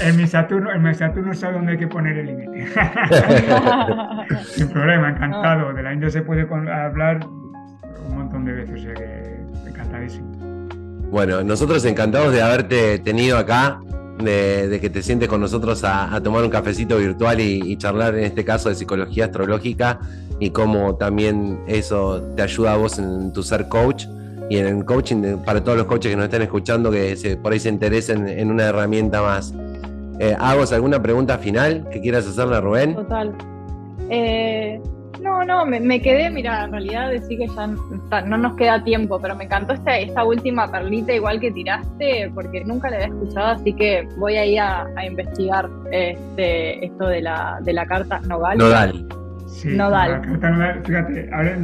En 0.00 0.16
mi 0.16 0.26
Saturno, 0.26 0.72
en 0.72 0.82
mi 0.82 0.94
Saturno 0.94 1.34
sabe 1.34 1.54
dónde 1.54 1.72
hay 1.72 1.78
que 1.78 1.88
poner 1.88 2.16
el 2.16 2.26
límite. 2.26 2.68
Sin 4.46 4.68
problema, 4.68 5.10
encantado. 5.10 5.74
De 5.74 5.82
la 5.82 5.92
India 5.92 6.08
se 6.08 6.22
puede 6.22 6.42
hablar 6.42 7.20
un 8.08 8.16
montón 8.16 8.44
de 8.44 8.52
veces, 8.52 8.80
o 8.80 8.82
sea 8.82 8.94
que 8.94 9.68
encantadísimo. 9.68 10.32
Bueno, 11.10 11.42
nosotros 11.42 11.84
encantados 11.84 12.32
de 12.32 12.42
haberte 12.42 12.98
tenido 13.00 13.36
acá, 13.38 13.80
de, 14.18 14.78
que 14.80 14.88
te 14.88 15.02
sientes 15.02 15.28
con 15.28 15.40
nosotros 15.40 15.82
a, 15.84 16.20
tomar 16.22 16.44
un 16.44 16.50
cafecito 16.50 16.96
virtual 16.96 17.40
y, 17.40 17.76
charlar 17.76 18.14
en 18.14 18.24
este 18.24 18.44
caso 18.44 18.68
de 18.68 18.76
psicología 18.76 19.26
astrológica 19.26 19.98
y 20.40 20.50
cómo 20.50 20.96
también 20.96 21.60
eso 21.66 22.22
te 22.36 22.42
ayuda 22.42 22.74
a 22.74 22.76
vos 22.76 22.98
en 22.98 23.32
tu 23.32 23.42
ser 23.42 23.68
coach 23.68 24.06
y 24.50 24.58
en 24.58 24.66
el 24.66 24.84
coaching 24.84 25.38
para 25.44 25.62
todos 25.62 25.78
los 25.78 25.86
coaches 25.86 26.10
que 26.10 26.16
nos 26.16 26.24
estén 26.26 26.42
escuchando 26.42 26.90
que 26.90 27.16
se, 27.16 27.36
por 27.36 27.52
ahí 27.52 27.60
se 27.60 27.68
interesen 27.68 28.28
en 28.28 28.50
una 28.50 28.64
herramienta 28.64 29.22
más. 29.22 29.54
Eh, 30.20 30.36
¿alguna 30.38 31.02
pregunta 31.02 31.38
final 31.38 31.88
que 31.90 32.00
quieras 32.00 32.26
hacerle 32.26 32.56
a 32.56 32.60
Rubén? 32.60 32.94
Total. 32.94 33.34
Eh, 34.10 34.80
no, 35.20 35.42
no, 35.44 35.64
me, 35.64 36.02
quedé, 36.02 36.28
mira, 36.28 36.64
en 36.64 36.72
realidad 36.72 37.10
decir 37.10 37.38
que 37.38 37.46
ya 37.48 37.66
no, 38.26 38.36
nos 38.36 38.54
queda 38.56 38.84
tiempo, 38.84 39.18
pero 39.20 39.34
me 39.34 39.44
encantó 39.44 39.72
esta, 39.72 39.96
esta 39.96 40.22
última 40.22 40.70
perlita 40.70 41.14
igual 41.14 41.40
que 41.40 41.50
tiraste, 41.50 42.30
porque 42.34 42.62
nunca 42.64 42.90
la 42.90 42.96
había 42.96 43.08
escuchado, 43.08 43.46
así 43.46 43.72
que 43.72 44.06
voy 44.18 44.36
a 44.36 44.44
ir 44.44 44.60
a, 44.60 44.86
investigar 45.06 45.68
este, 45.90 46.84
esto 46.84 47.06
de 47.06 47.22
la, 47.22 47.58
de 47.62 47.72
la 47.72 47.86
carta 47.86 48.20
Nodal. 48.20 48.58
Nodal. 48.58 49.08
Sí, 49.54 49.76
nodal. 49.76 50.10
La 50.10 50.20
carta 50.20 50.50
nodal, 50.50 50.82
fíjate, 50.84 51.30
ahora 51.32 51.56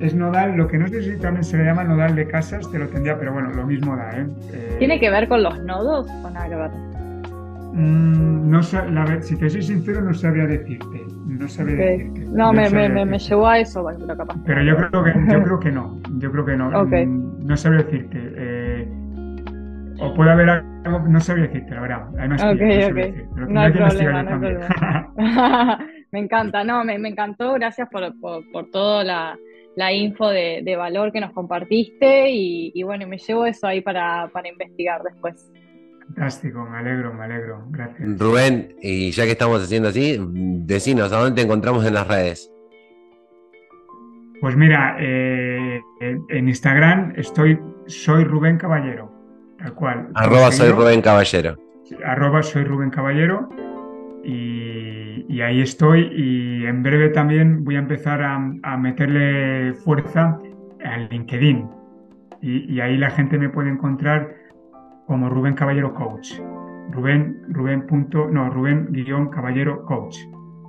es 0.00 0.14
nodal, 0.14 0.56
lo 0.56 0.66
que 0.68 0.78
no 0.78 0.88
sé 0.88 1.02
si 1.02 1.16
también 1.18 1.44
se 1.44 1.58
le 1.58 1.64
llama 1.64 1.84
nodal 1.84 2.14
de 2.14 2.26
casas, 2.26 2.70
te 2.70 2.78
lo 2.78 2.88
tendría, 2.88 3.18
pero 3.18 3.32
bueno, 3.32 3.50
lo 3.50 3.66
mismo 3.66 3.96
da, 3.96 4.10
¿eh? 4.12 4.26
eh 4.52 4.76
¿Tiene 4.78 4.98
que 4.98 5.10
ver 5.10 5.28
con 5.28 5.42
los 5.42 5.62
nodos 5.64 6.08
o 6.24 6.30
nada 6.30 6.48
que 6.48 6.56
ver? 6.56 6.70
Mm, 7.72 8.50
no, 8.50 8.60
la, 8.90 9.22
si 9.22 9.36
te 9.36 9.50
soy 9.50 9.62
sincero, 9.62 10.00
no 10.00 10.14
sabría 10.14 10.46
decirte. 10.46 11.06
No 11.26 11.46
sabría 11.48 11.76
decirte. 11.76 12.24
No, 12.32 12.52
me, 12.52 12.68
me, 12.70 13.04
me, 13.04 13.18
llevó 13.18 13.46
a 13.46 13.58
eso, 13.58 13.86
pero 13.98 14.16
capaz. 14.16 14.36
Pero 14.46 14.62
yo 14.62 14.76
creo 14.76 15.04
que, 15.04 15.12
yo 15.30 15.42
creo 15.42 15.60
que 15.60 15.72
no. 15.72 16.00
Yo 16.18 16.32
creo 16.32 16.44
que 16.44 16.56
no. 16.56 16.70
Mm, 16.70 17.46
no 17.46 17.56
sabría 17.56 17.84
decirte. 17.84 18.18
Eh, 18.36 18.88
o 20.00 20.14
puede 20.14 20.30
haber 20.30 20.50
algo, 20.50 21.00
no 21.08 21.20
sabría 21.20 21.46
decirte, 21.46 21.74
la 21.74 21.80
verdad. 21.80 22.08
Además, 22.18 22.42
okay, 22.42 22.80
no, 22.80 22.86
okay. 22.88 23.24
no 23.48 23.60
hay 23.60 23.72
problema, 23.72 24.22
no 24.22 24.30
hay 24.30 24.38
problema. 24.38 25.86
Me 26.10 26.20
encanta, 26.20 26.64
no, 26.64 26.84
me, 26.84 26.98
me 26.98 27.08
encantó. 27.10 27.54
Gracias 27.54 27.88
por, 27.90 28.18
por, 28.20 28.50
por 28.50 28.70
toda 28.70 29.04
la, 29.04 29.38
la 29.76 29.92
info 29.92 30.28
de, 30.28 30.62
de, 30.64 30.76
valor 30.76 31.12
que 31.12 31.20
nos 31.20 31.32
compartiste 31.32 32.30
y, 32.30 32.72
y, 32.74 32.82
bueno, 32.82 33.06
me 33.06 33.18
llevo 33.18 33.46
eso 33.46 33.66
ahí 33.66 33.80
para, 33.80 34.28
para 34.32 34.48
investigar 34.48 35.02
después. 35.02 35.50
Fantástico, 36.06 36.64
me 36.64 36.78
alegro, 36.78 37.12
me 37.12 37.24
alegro. 37.24 37.64
Gracias. 37.68 38.18
Rubén, 38.18 38.74
y 38.80 39.10
ya 39.10 39.24
que 39.24 39.32
estamos 39.32 39.62
haciendo 39.62 39.90
así, 39.90 40.18
decinos, 40.20 41.12
¿a 41.12 41.18
dónde 41.18 41.36
te 41.36 41.42
encontramos 41.42 41.84
en 41.86 41.94
las 41.94 42.08
redes? 42.08 42.50
Pues 44.40 44.56
mira, 44.56 44.96
eh, 45.00 45.80
en 46.00 46.48
Instagram 46.48 47.12
estoy, 47.16 47.58
soy 47.86 48.24
Rubén 48.24 48.56
Caballero, 48.56 49.12
tal 49.58 49.74
cual. 49.74 50.08
Arroba 50.14 50.52
soy 50.52 50.70
Rubén 50.70 51.02
Caballero. 51.02 51.56
Arroba 52.04 52.42
soy 52.42 52.64
Rubén 52.64 52.90
Caballero. 52.90 53.48
Y, 54.28 55.40
ahí 55.40 55.62
estoy. 55.62 56.10
Y 56.14 56.66
en 56.66 56.82
breve 56.82 57.08
también 57.08 57.64
voy 57.64 57.76
a 57.76 57.78
empezar 57.78 58.22
a, 58.22 58.76
meterle 58.76 59.72
fuerza 59.74 60.38
al 60.84 61.08
LinkedIn. 61.08 61.66
Y, 62.42 62.80
ahí 62.80 62.98
la 62.98 63.10
gente 63.10 63.38
me 63.38 63.48
puede 63.48 63.70
encontrar 63.70 64.34
como 65.06 65.30
Rubén 65.30 65.54
Caballero 65.54 65.94
Coach. 65.94 66.32
Rubén, 66.90 67.42
Rubén 67.48 67.86
punto, 67.86 68.28
no, 68.30 68.50
Rubén 68.50 68.88
guion 68.90 69.28
Caballero 69.28 69.84
Coach, 69.84 70.16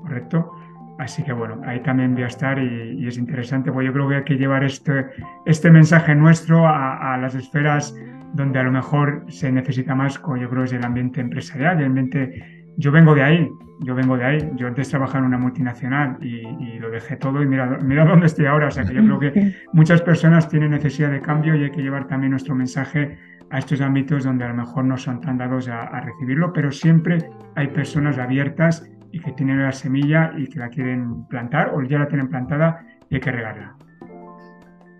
¿correcto? 0.01 0.51
Así 0.97 1.23
que 1.23 1.31
bueno, 1.31 1.61
ahí 1.65 1.81
también 1.81 2.13
voy 2.13 2.23
a 2.23 2.27
estar 2.27 2.59
y, 2.59 3.07
es 3.07 3.17
interesante, 3.17 3.71
porque 3.71 3.87
yo 3.87 3.93
creo 3.93 4.09
que 4.09 4.15
hay 4.15 4.23
que 4.23 4.37
llevar 4.37 4.63
este, 4.63 5.05
este 5.45 5.71
mensaje 5.71 6.13
nuestro 6.13 6.67
a, 6.67 7.17
las 7.21 7.35
esferas 7.35 7.95
donde 8.33 8.59
a 8.59 8.63
lo 8.63 8.71
mejor 8.71 9.25
se 9.29 9.51
necesita 9.51 9.95
más, 9.95 10.21
yo 10.39 10.49
creo 10.49 10.63
es 10.63 10.73
el 10.73 10.85
ambiente 10.85 11.19
empresarial, 11.19 11.79
el 11.79 11.85
ambiente... 11.85 12.58
Yo 12.77 12.91
vengo 12.91 13.13
de 13.13 13.23
ahí, 13.23 13.51
yo 13.81 13.95
vengo 13.95 14.17
de 14.17 14.25
ahí. 14.25 14.51
Yo 14.55 14.67
antes 14.67 14.89
trabajaba 14.89 15.19
en 15.19 15.25
una 15.25 15.37
multinacional 15.37 16.17
y, 16.21 16.79
lo 16.79 16.89
dejé 16.89 17.17
todo 17.17 17.41
y 17.41 17.45
mira, 17.45 17.77
mira 17.81 18.05
dónde 18.05 18.27
estoy 18.27 18.45
ahora. 18.45 18.67
O 18.67 18.71
sea 18.71 18.85
que 18.85 18.93
yo 18.93 19.03
creo 19.03 19.19
que 19.19 19.55
muchas 19.73 20.01
personas 20.01 20.47
tienen 20.47 20.71
necesidad 20.71 21.11
de 21.11 21.21
cambio 21.21 21.55
y 21.55 21.63
hay 21.63 21.71
que 21.71 21.81
llevar 21.81 22.07
también 22.07 22.31
nuestro 22.31 22.55
mensaje 22.55 23.17
a 23.51 23.59
estos 23.59 23.81
ámbitos 23.81 24.23
donde 24.23 24.45
a 24.45 24.49
lo 24.49 24.53
mejor 24.53 24.85
no 24.85 24.97
son 24.97 25.21
tan 25.21 25.37
dados 25.37 25.67
a, 25.67 25.99
recibirlo, 26.01 26.53
pero 26.53 26.71
siempre 26.71 27.17
hay 27.55 27.67
personas 27.67 28.17
abiertas 28.17 28.87
y 29.11 29.19
que 29.19 29.31
tienen 29.31 29.63
la 29.63 29.71
semilla 29.71 30.31
y 30.37 30.47
que 30.47 30.59
la 30.59 30.69
quieren 30.69 31.25
plantar 31.27 31.71
o 31.73 31.81
ya 31.81 31.99
la 31.99 32.07
tienen 32.07 32.29
plantada 32.29 32.85
y 33.09 33.15
hay 33.15 33.21
que 33.21 33.31
regarla. 33.31 33.75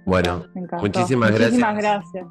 Bueno, 0.05 0.43
muchísimas, 0.81 1.31
muchísimas 1.31 1.77
gracias. 1.77 2.27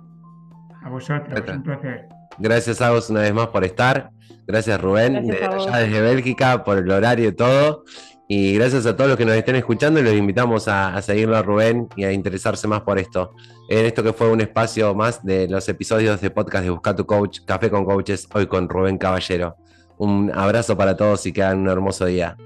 A 0.82 0.88
vosotros, 0.88 1.44
un 1.48 1.62
placer. 1.62 2.08
Gracias 2.38 2.80
a 2.80 2.90
vos 2.90 3.10
una 3.10 3.20
vez 3.20 3.34
más 3.34 3.48
por 3.48 3.64
estar. 3.64 4.10
Gracias 4.46 4.80
Rubén, 4.80 5.30
ya 5.30 5.78
desde 5.78 6.00
Bélgica, 6.00 6.64
por 6.64 6.78
el 6.78 6.90
horario 6.90 7.28
y 7.28 7.32
todo. 7.32 7.84
Y 8.28 8.54
gracias 8.54 8.84
a 8.86 8.94
todos 8.94 9.08
los 9.08 9.16
que 9.16 9.24
nos 9.24 9.34
estén 9.34 9.56
escuchando 9.56 10.00
y 10.00 10.02
los 10.02 10.12
invitamos 10.12 10.68
a, 10.68 10.94
a, 10.94 11.02
seguirlo 11.02 11.36
a 11.36 11.42
Rubén 11.42 11.88
y 11.96 12.04
a 12.04 12.12
interesarse 12.12 12.68
más 12.68 12.82
por 12.82 12.98
esto. 12.98 13.32
En 13.68 13.86
esto 13.86 14.02
que 14.02 14.12
fue 14.12 14.30
un 14.30 14.40
espacio 14.40 14.94
más 14.94 15.24
de 15.24 15.48
los 15.48 15.68
episodios 15.68 16.20
de 16.20 16.30
podcast 16.30 16.64
de 16.64 16.70
Busca 16.70 16.94
tu 16.94 17.06
Coach, 17.06 17.40
Café 17.46 17.70
con 17.70 17.84
Coaches, 17.84 18.28
hoy 18.34 18.46
con 18.46 18.68
Rubén 18.68 18.98
Caballero. 18.98 19.56
Un 19.96 20.30
abrazo 20.34 20.76
para 20.76 20.96
todos 20.96 21.24
y 21.26 21.32
que 21.32 21.42
hagan 21.42 21.60
un 21.60 21.68
hermoso 21.68 22.04
día. 22.04 22.36